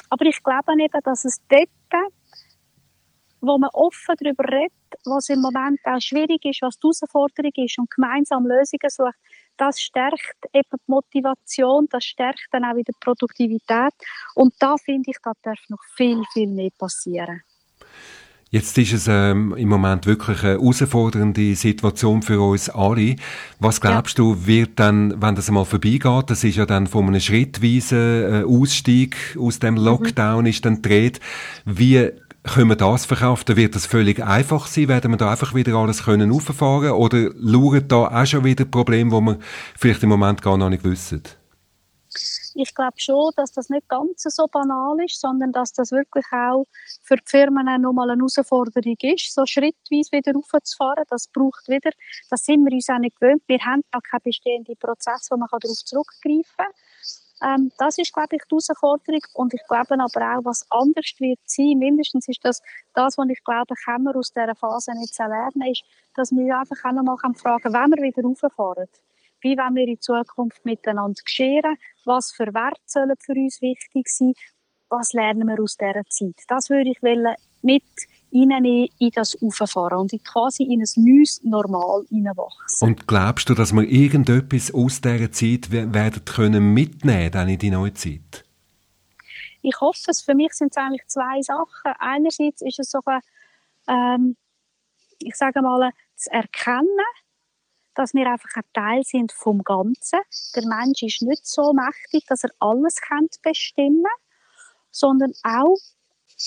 Aber 0.09 0.25
ich 0.25 0.41
glaube 0.43 0.73
eben, 0.77 0.99
dass 1.03 1.25
es 1.25 1.41
dort, 1.47 1.69
wo 3.39 3.57
man 3.57 3.69
offen 3.73 4.15
darüber 4.19 4.43
redet, 4.43 4.73
was 5.05 5.29
im 5.29 5.41
Moment 5.41 5.79
auch 5.85 6.01
schwierig 6.01 6.43
ist, 6.45 6.61
was 6.61 6.77
die 6.77 6.87
Herausforderung 6.87 7.51
ist 7.55 7.79
und 7.79 7.89
gemeinsam 7.89 8.45
Lösungen 8.45 8.89
sucht, 8.89 9.15
das 9.57 9.79
stärkt 9.79 10.37
eben 10.53 10.69
die 10.71 10.91
Motivation, 10.91 11.87
das 11.89 12.03
stärkt 12.03 12.47
dann 12.51 12.65
auch 12.65 12.75
wieder 12.75 12.93
die 12.93 12.99
Produktivität. 12.99 13.93
Und 14.35 14.53
da 14.59 14.75
finde 14.77 15.11
ich, 15.11 15.17
da 15.23 15.33
darf 15.41 15.59
noch 15.69 15.83
viel, 15.95 16.23
viel 16.33 16.47
mehr 16.47 16.71
passieren. 16.77 17.41
Jetzt 18.53 18.77
ist 18.77 18.91
es 18.91 19.07
ähm, 19.07 19.55
im 19.55 19.69
Moment 19.69 20.05
wirklich 20.05 20.43
eine 20.43 20.59
herausfordernde 20.59 21.55
Situation 21.55 22.21
für 22.21 22.41
uns 22.41 22.69
alle. 22.69 23.15
Was 23.59 23.79
glaubst 23.79 24.17
ja. 24.17 24.25
du, 24.25 24.45
wird 24.45 24.71
dann, 24.75 25.21
wenn 25.21 25.35
das 25.35 25.47
einmal 25.47 25.63
vorbeigeht, 25.63 26.29
das 26.29 26.43
ist 26.43 26.57
ja 26.57 26.65
dann 26.65 26.87
von 26.87 27.07
einem 27.07 27.21
schrittweisen 27.21 27.97
äh, 27.97 28.43
Ausstieg 28.43 29.15
aus 29.39 29.59
dem 29.59 29.75
mhm. 29.75 29.85
Lockdown 29.85 30.41
mhm. 30.41 30.47
ist 30.47 30.65
dann 30.65 30.81
dreht, 30.81 31.21
wie 31.63 32.09
können 32.43 32.67
wir 32.67 32.75
das 32.75 33.05
verkaufen? 33.05 33.55
Wird 33.55 33.73
das 33.75 33.85
völlig 33.85 34.21
einfach 34.21 34.67
sein? 34.67 34.89
Werden 34.89 35.11
wir 35.11 35.17
da 35.17 35.31
einfach 35.31 35.55
wieder 35.55 35.75
alles 35.75 36.03
können 36.03 36.29
auffahren? 36.33 36.91
Oder 36.91 37.29
lauern 37.35 37.87
da 37.87 38.21
auch 38.21 38.25
schon 38.25 38.43
wieder 38.43 38.65
Probleme, 38.65 39.11
die 39.11 39.25
wir 39.27 39.39
vielleicht 39.77 40.03
im 40.03 40.09
Moment 40.09 40.41
gar 40.41 40.57
noch 40.57 40.69
nicht 40.69 40.83
wissen? 40.83 41.23
Ich 42.61 42.75
glaube 42.75 42.99
schon, 42.99 43.31
dass 43.37 43.51
das 43.51 43.69
nicht 43.69 43.89
ganz 43.89 44.21
so 44.21 44.45
banal 44.45 44.95
ist, 45.03 45.19
sondern 45.19 45.51
dass 45.51 45.73
das 45.73 45.91
wirklich 45.91 46.25
auch 46.31 46.65
für 47.01 47.15
die 47.15 47.23
Firmen 47.25 47.67
auch 47.67 47.79
nochmal 47.79 48.11
eine 48.11 48.19
Herausforderung 48.19 48.97
ist, 49.01 49.33
so 49.33 49.47
schrittweise 49.47 50.11
wieder 50.11 50.33
raufzufahren. 50.33 51.03
Das 51.09 51.27
braucht 51.27 51.67
wieder, 51.67 51.89
das 52.29 52.45
sind 52.45 52.63
wir 52.63 52.71
uns 52.71 52.87
auch 52.89 52.99
nicht 52.99 53.19
gewöhnt. 53.19 53.41
Wir 53.47 53.59
haben 53.65 53.81
auch 53.91 54.03
keinen 54.03 54.21
bestehenden 54.23 54.77
Prozess, 54.77 55.27
wo 55.31 55.37
man 55.37 55.47
darauf 55.49 55.75
zurückgreifen 55.83 56.43
kann. 56.55 56.71
Ähm, 57.43 57.71
das 57.79 57.97
ist, 57.97 58.13
glaube 58.13 58.35
ich, 58.35 58.43
die 58.43 58.49
Herausforderung. 58.49 59.21
Und 59.33 59.55
ich 59.55 59.63
glaube 59.67 59.95
aber 59.95 60.37
auch, 60.37 60.45
was 60.45 60.63
anders 60.69 61.15
wird 61.17 61.39
sein, 61.45 61.79
mindestens 61.79 62.27
ist 62.27 62.45
das, 62.45 62.61
das, 62.93 63.17
was 63.17 63.29
ich 63.29 63.43
glaube, 63.43 63.73
können 63.85 64.03
wir 64.03 64.15
aus 64.15 64.33
dieser 64.33 64.55
Phase 64.55 64.91
nicht 64.93 65.17
lernen, 65.17 65.71
ist, 65.71 65.83
dass 66.13 66.31
wir 66.31 66.59
einfach 66.59 66.77
auch 66.85 66.91
nochmal 66.91 67.17
fragen, 67.33 67.73
wenn 67.73 67.91
wir 67.91 68.03
wieder 68.03 68.21
rauffahren, 68.21 68.87
wie 69.41 69.57
wollen 69.57 69.75
wir 69.75 69.87
in 69.87 69.99
Zukunft 69.99 70.63
miteinander 70.65 71.21
geschehen, 71.23 71.77
was 72.05 72.31
für 72.31 72.53
Werte 72.53 72.81
sollen 72.85 73.15
für 73.19 73.33
uns 73.33 73.61
wichtig 73.61 74.07
sein, 74.07 74.33
was 74.89 75.13
lernen 75.13 75.47
wir 75.47 75.61
aus 75.61 75.77
dieser 75.77 76.05
Zeit. 76.09 76.43
Das 76.47 76.69
würde 76.69 76.91
ich 76.91 77.01
mit 77.61 77.83
ihnen 78.31 78.65
in 78.65 79.11
das 79.13 79.37
Auffahren 79.41 79.99
und 79.99 80.23
quasi 80.23 80.63
in 80.63 80.81
ein 80.81 81.03
neues 81.03 81.41
Normal 81.43 82.05
hineinwachsen. 82.09 82.87
Und 82.87 83.07
glaubst 83.07 83.49
du, 83.49 83.53
dass 83.53 83.73
wir 83.73 83.83
irgendetwas 83.83 84.73
aus 84.73 85.01
dieser 85.01 85.31
Zeit 85.31 85.71
werden 85.71 86.25
können 86.25 86.73
mitnehmen 86.73 87.31
dann 87.31 87.49
in 87.49 87.59
die 87.59 87.69
neue 87.69 87.93
Zeit? 87.93 88.45
Ich 89.61 89.79
hoffe 89.79 90.11
es. 90.11 90.21
Für 90.21 90.33
mich 90.33 90.53
sind 90.53 90.71
es 90.71 90.77
eigentlich 90.77 91.05
zwei 91.07 91.41
Sachen. 91.41 91.93
Einerseits 91.99 92.61
ist 92.61 92.79
es 92.79 92.89
so 92.89 92.99
ein, 93.05 93.21
ähm, 93.87 94.37
ich 95.19 95.35
sage 95.35 95.61
mal, 95.61 95.91
zu 96.15 96.31
erkennen, 96.31 96.87
dass 97.95 98.13
wir 98.13 98.29
einfach 98.29 98.49
ein 98.55 98.63
Teil 98.73 99.03
sind 99.03 99.31
vom 99.31 99.63
Ganzen. 99.63 100.19
Der 100.55 100.65
Mensch 100.65 101.03
ist 101.03 101.21
nicht 101.21 101.45
so 101.45 101.73
mächtig, 101.73 102.25
dass 102.27 102.43
er 102.43 102.51
alles 102.59 102.95
bestimmen 103.41 104.03
kann, 104.03 104.11
sondern 104.91 105.33
auch 105.43 105.77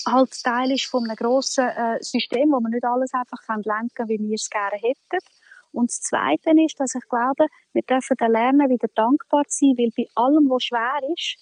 halt 0.06 0.42
Teil 0.42 0.72
ist 0.72 0.86
von 0.86 1.04
einem 1.04 1.16
grossen 1.16 1.68
äh, 1.68 2.02
System, 2.02 2.50
wo 2.50 2.60
man 2.60 2.72
nicht 2.72 2.84
alles 2.84 3.12
einfach 3.14 3.40
kann 3.46 3.62
lenken 3.62 4.08
wie 4.08 4.18
wir 4.18 4.34
es 4.34 4.50
gerne 4.50 4.76
hätten. 4.76 5.24
Und 5.72 5.90
das 5.90 6.02
Zweite 6.02 6.50
ist, 6.64 6.78
dass 6.78 6.94
ich 6.94 7.08
glaube, 7.08 7.46
wir 7.72 7.82
dürfen 7.82 8.16
lernen, 8.28 8.70
wieder 8.70 8.88
dankbar 8.94 9.44
zu 9.48 9.66
sein, 9.66 9.74
weil 9.76 9.90
bei 9.96 10.06
allem, 10.14 10.48
was 10.48 10.64
schwer 10.64 11.00
ist, 11.16 11.36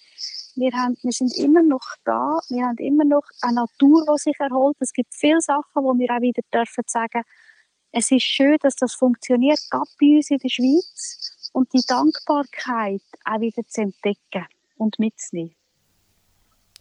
wir, 0.55 0.71
haben, 0.71 0.97
wir 1.03 1.11
sind 1.11 1.35
immer 1.37 1.61
noch 1.61 1.85
da, 2.03 2.39
wir 2.49 2.65
haben 2.65 2.77
immer 2.77 3.05
noch 3.05 3.23
eine 3.41 3.55
Natur, 3.55 4.05
die 4.05 4.17
sich 4.17 4.39
erholt. 4.39 4.75
Es 4.79 4.91
gibt 4.91 5.13
viele 5.13 5.41
Sachen, 5.41 5.83
wo 5.83 5.97
wir 5.97 6.09
auch 6.11 6.21
wieder 6.21 6.41
dürfen 6.51 6.83
sagen, 6.87 7.23
es 7.93 8.11
ist 8.11 8.23
schön, 8.23 8.57
dass 8.61 8.75
das 8.75 8.95
funktioniert, 8.95 9.59
gerade 9.69 9.89
bei 9.99 10.17
uns 10.17 10.29
in 10.31 10.39
der 10.39 10.49
Schweiz. 10.49 11.49
Und 11.53 11.71
die 11.71 11.83
Dankbarkeit 11.87 13.03
auch 13.23 13.39
wieder 13.39 13.61
zu 13.67 13.81
entdecken 13.81 14.47
und 14.77 14.97
mitzunehmen. 14.97 15.55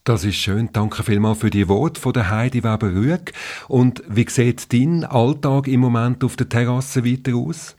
Das 0.05 0.25
ist 0.25 0.37
schön. 0.37 0.71
Danke 0.73 1.05
vielmals 1.05 1.41
für 1.41 1.51
die 1.51 1.69
Worte 1.69 2.01
von 2.01 2.15
der 2.15 2.31
Heidi 2.31 2.65
Weber-Rüeg. 2.65 3.35
Und 3.69 4.03
wie 4.09 4.29
sieht 4.29 4.73
dein 4.73 5.05
Alltag 5.05 5.69
im 5.69 5.81
Moment 5.81 6.25
auf 6.25 6.37
der 6.37 6.49
Terrasse 6.49 7.05
weiter 7.05 7.37
aus? 7.37 7.77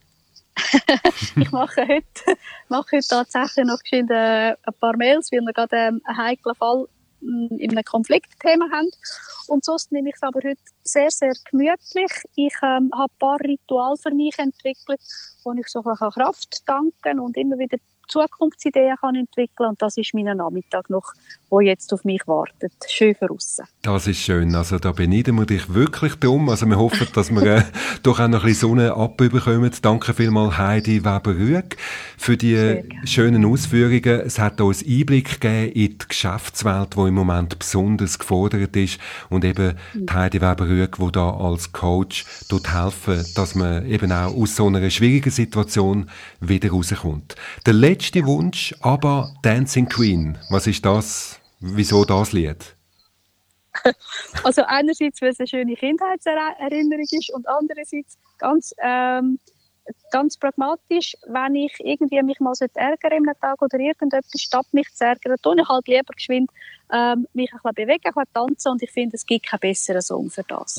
ich 1.36 1.52
mache 1.52 1.82
heute, 1.82 2.40
mache 2.70 2.98
heute 2.98 3.08
tatsächlich 3.08 3.66
noch 3.66 3.80
ein 3.92 4.56
paar 4.80 4.96
Mails, 4.96 5.32
weil 5.32 5.42
wir 5.42 5.54
gerade 5.54 5.76
einen 5.76 6.02
heiklen 6.16 6.56
Fall 6.56 6.86
in 7.58 7.72
einem 7.72 7.84
Konfliktthema 7.84 8.66
haben. 8.72 8.90
Und 9.48 9.66
sonst 9.66 9.92
nehme 9.92 10.10
ich 10.10 10.16
es 10.16 10.24
aber 10.24 10.40
heute 10.44 10.62
sehr, 10.84 11.10
sehr 11.12 11.34
gemütlich. 11.50 12.12
Ich 12.36 12.54
ähm, 12.62 12.92
habe 12.94 13.12
ein 13.14 13.20
paar 13.20 13.40
Rituale 13.40 13.98
für 13.98 14.12
mich 14.12 14.38
entwickelt, 14.38 15.02
wo 15.44 15.54
ich 15.54 15.68
so 15.68 15.82
Kraft 15.82 16.68
danken 16.68 17.20
und 17.20 17.38
immer 17.38 17.58
wieder 17.58 17.78
Zukunftsideen 18.08 18.96
kann 19.00 19.16
entwickeln 19.16 19.70
und 19.70 19.82
das 19.82 19.98
ist 19.98 20.14
mein 20.14 20.26
Nachmittag 20.26 20.90
noch, 20.90 21.14
wo 21.50 21.60
jetzt 21.60 21.94
auf 21.94 22.04
mich 22.04 22.22
wartet. 22.28 22.74
Schön 22.90 23.16
für 23.16 23.30
aussen. 23.30 23.66
Das 23.82 24.08
ist 24.08 24.20
schön. 24.20 24.56
Also 24.56 24.80
da 24.80 24.92
beneiden 24.92 25.36
wir 25.36 25.46
dich 25.46 25.74
wirklich 25.74 26.16
drum. 26.16 26.50
Also 26.50 26.66
wir 26.66 26.78
hoffen, 26.78 27.08
dass 27.14 27.30
wir 27.30 27.44
äh, 27.44 27.64
doch 28.04 28.20
auch 28.20 28.28
noch 28.28 28.42
ein 28.42 28.48
bisschen 28.48 28.70
Sonne 28.70 28.94
abbekommen. 28.94 29.72
Danke 29.82 30.14
vielmals 30.14 30.58
Heidi 30.58 31.06
Weber-Rüeg 31.06 31.78
für 32.18 32.38
die 32.38 32.84
schönen 33.06 33.46
Ausführungen. 33.46 34.22
Es 34.22 34.40
hat 34.40 34.60
uns 34.62 34.84
Einblick 34.84 35.40
gegeben 35.40 35.72
in 35.74 35.98
die 35.98 36.08
Geschäftswelt, 36.08 36.96
die 36.96 37.02
im 37.02 37.14
Moment 37.14 37.60
besonders 37.60 38.18
gefordert 38.18 38.76
ist 38.76 39.00
und 39.30 39.46
eben 39.46 39.76
mhm. 39.94 40.06
die 40.06 40.14
Heidi 40.14 40.42
Weber-Rüeg, 40.42 40.98
die 40.98 41.12
da 41.12 41.30
als 41.32 41.72
Coach 41.72 42.26
dort 42.50 42.74
helfen, 42.74 43.24
dass 43.36 43.56
man 43.56 43.86
eben 43.86 44.12
auch 44.12 44.36
aus 44.36 44.56
so 44.56 44.68
einer 44.68 44.90
schwierigen 44.90 45.30
Situation 45.30 46.10
wieder 46.40 46.72
rauskommt. 46.72 47.36
Der 47.66 47.74
letzte 47.94 48.26
Wunsch, 48.26 48.74
aber 48.82 49.36
Dancing 49.44 49.88
Queen. 49.88 50.36
Was 50.50 50.66
ist 50.66 50.84
das? 50.84 51.40
Wieso 51.60 52.04
das 52.06 52.34
Lied? 52.34 52.76
Also 54.44 54.64
einerseits, 54.66 55.22
weil 55.22 55.30
es 55.30 55.40
eine 55.40 55.48
schöne 55.48 55.76
Kindheitserinnerung 55.76 57.06
ist 57.12 57.32
und 57.34 57.48
andererseits 57.48 58.18
ganz, 58.40 58.74
ähm, 58.84 59.40
ganz 60.12 60.38
pragmatisch, 60.38 61.16
wenn 61.28 61.56
ich 61.56 61.74
irgendwie 61.80 62.22
mich 62.24 62.40
mal 62.40 62.54
ärgere 62.74 63.16
im 63.16 63.26
Tag 63.40 63.62
oder 63.62 63.80
irgendetwas 63.80 64.42
statt 64.42 64.66
mich 64.72 64.92
zu 64.94 65.06
ärgern, 65.06 65.38
tue 65.42 65.56
ich 65.60 65.68
halt 65.68 65.88
lieber 65.88 66.14
geschwind 66.16 66.50
ähm, 66.92 67.28
mich 67.34 67.52
ein 67.54 67.60
bisschen 67.62 67.76
bewegen, 67.76 68.06
ein 68.06 68.14
bisschen 68.14 68.34
tanzen 68.34 68.72
und 68.72 68.82
ich 68.82 68.92
finde, 68.92 69.16
es 69.16 69.26
gibt 69.26 69.46
keinen 69.46 69.60
besseren 69.60 70.02
Song 70.02 70.32
für 70.32 70.44
das. 70.44 70.78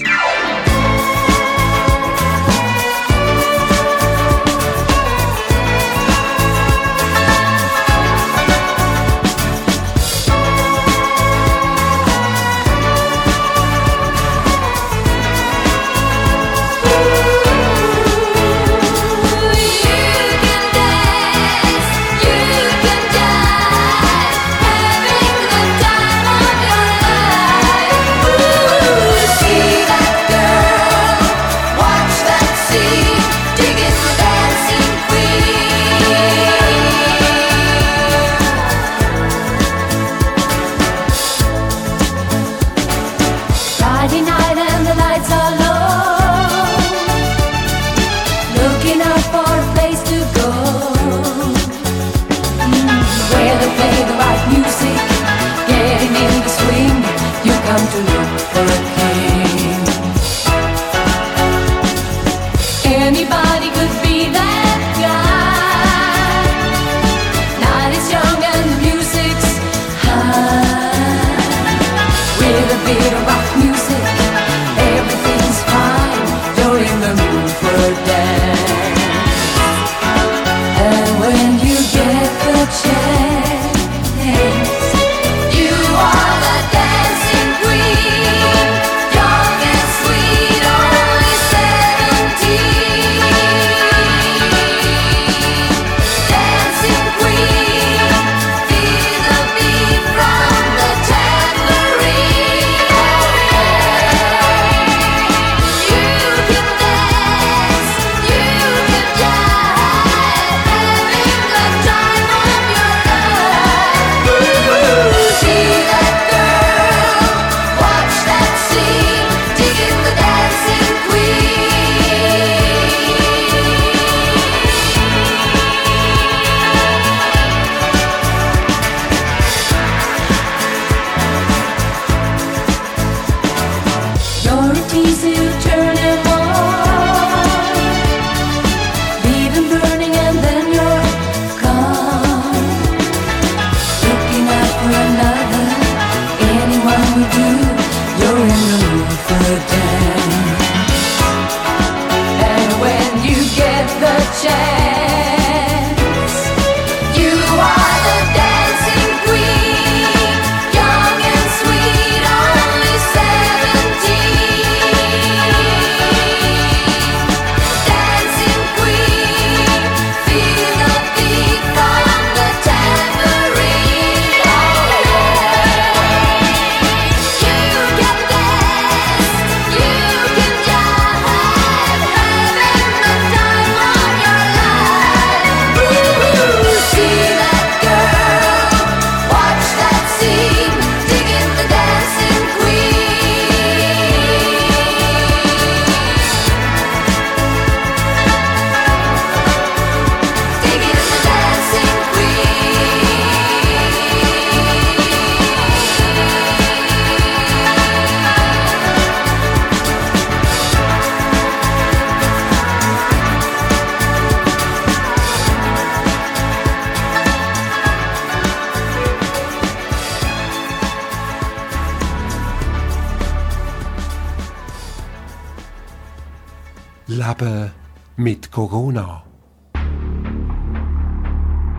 Mit 228.24 228.50
Corona. 228.50 229.22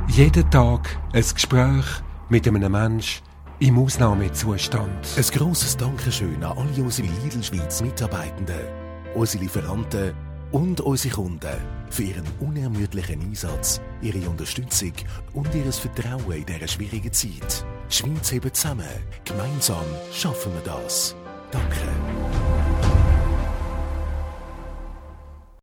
Jeden 0.08 0.51
Tag 0.51 0.99
ein 1.12 1.23
Gespräch 1.34 1.86
mit 2.29 2.47
einem 2.47 2.71
Mensch 2.71 3.23
im 3.58 3.79
Ausnahmezustand. 3.79 5.08
Ein 5.17 5.23
grosses 5.23 5.75
Dankeschön 5.75 6.43
an 6.43 6.55
alle 6.55 6.84
unsere 6.84 7.08
Lidl 7.08 7.41
Schweiz 7.41 7.81
Mitarbeitenden, 7.81 8.62
unsere 9.15 9.43
Lieferanten 9.43 10.13
und 10.51 10.81
unsere 10.81 11.15
Kunden 11.15 11.58
für 11.89 12.03
ihren 12.03 12.25
unermüdlichen 12.39 13.21
Einsatz, 13.21 13.81
ihre 14.03 14.29
Unterstützung 14.29 14.93
und 15.34 15.47
ihr 15.55 15.73
Vertrauen 15.73 16.31
in 16.31 16.45
dieser 16.45 16.67
schwierigen 16.67 17.12
Zeit. 17.12 17.65
Die 17.89 17.95
Schweiz 17.95 18.31
hebt 18.31 18.55
zusammen. 18.55 18.86
Gemeinsam 19.23 19.86
schaffen 20.13 20.53
wir 20.53 20.62
das. 20.62 21.15
Danke. 21.49 22.44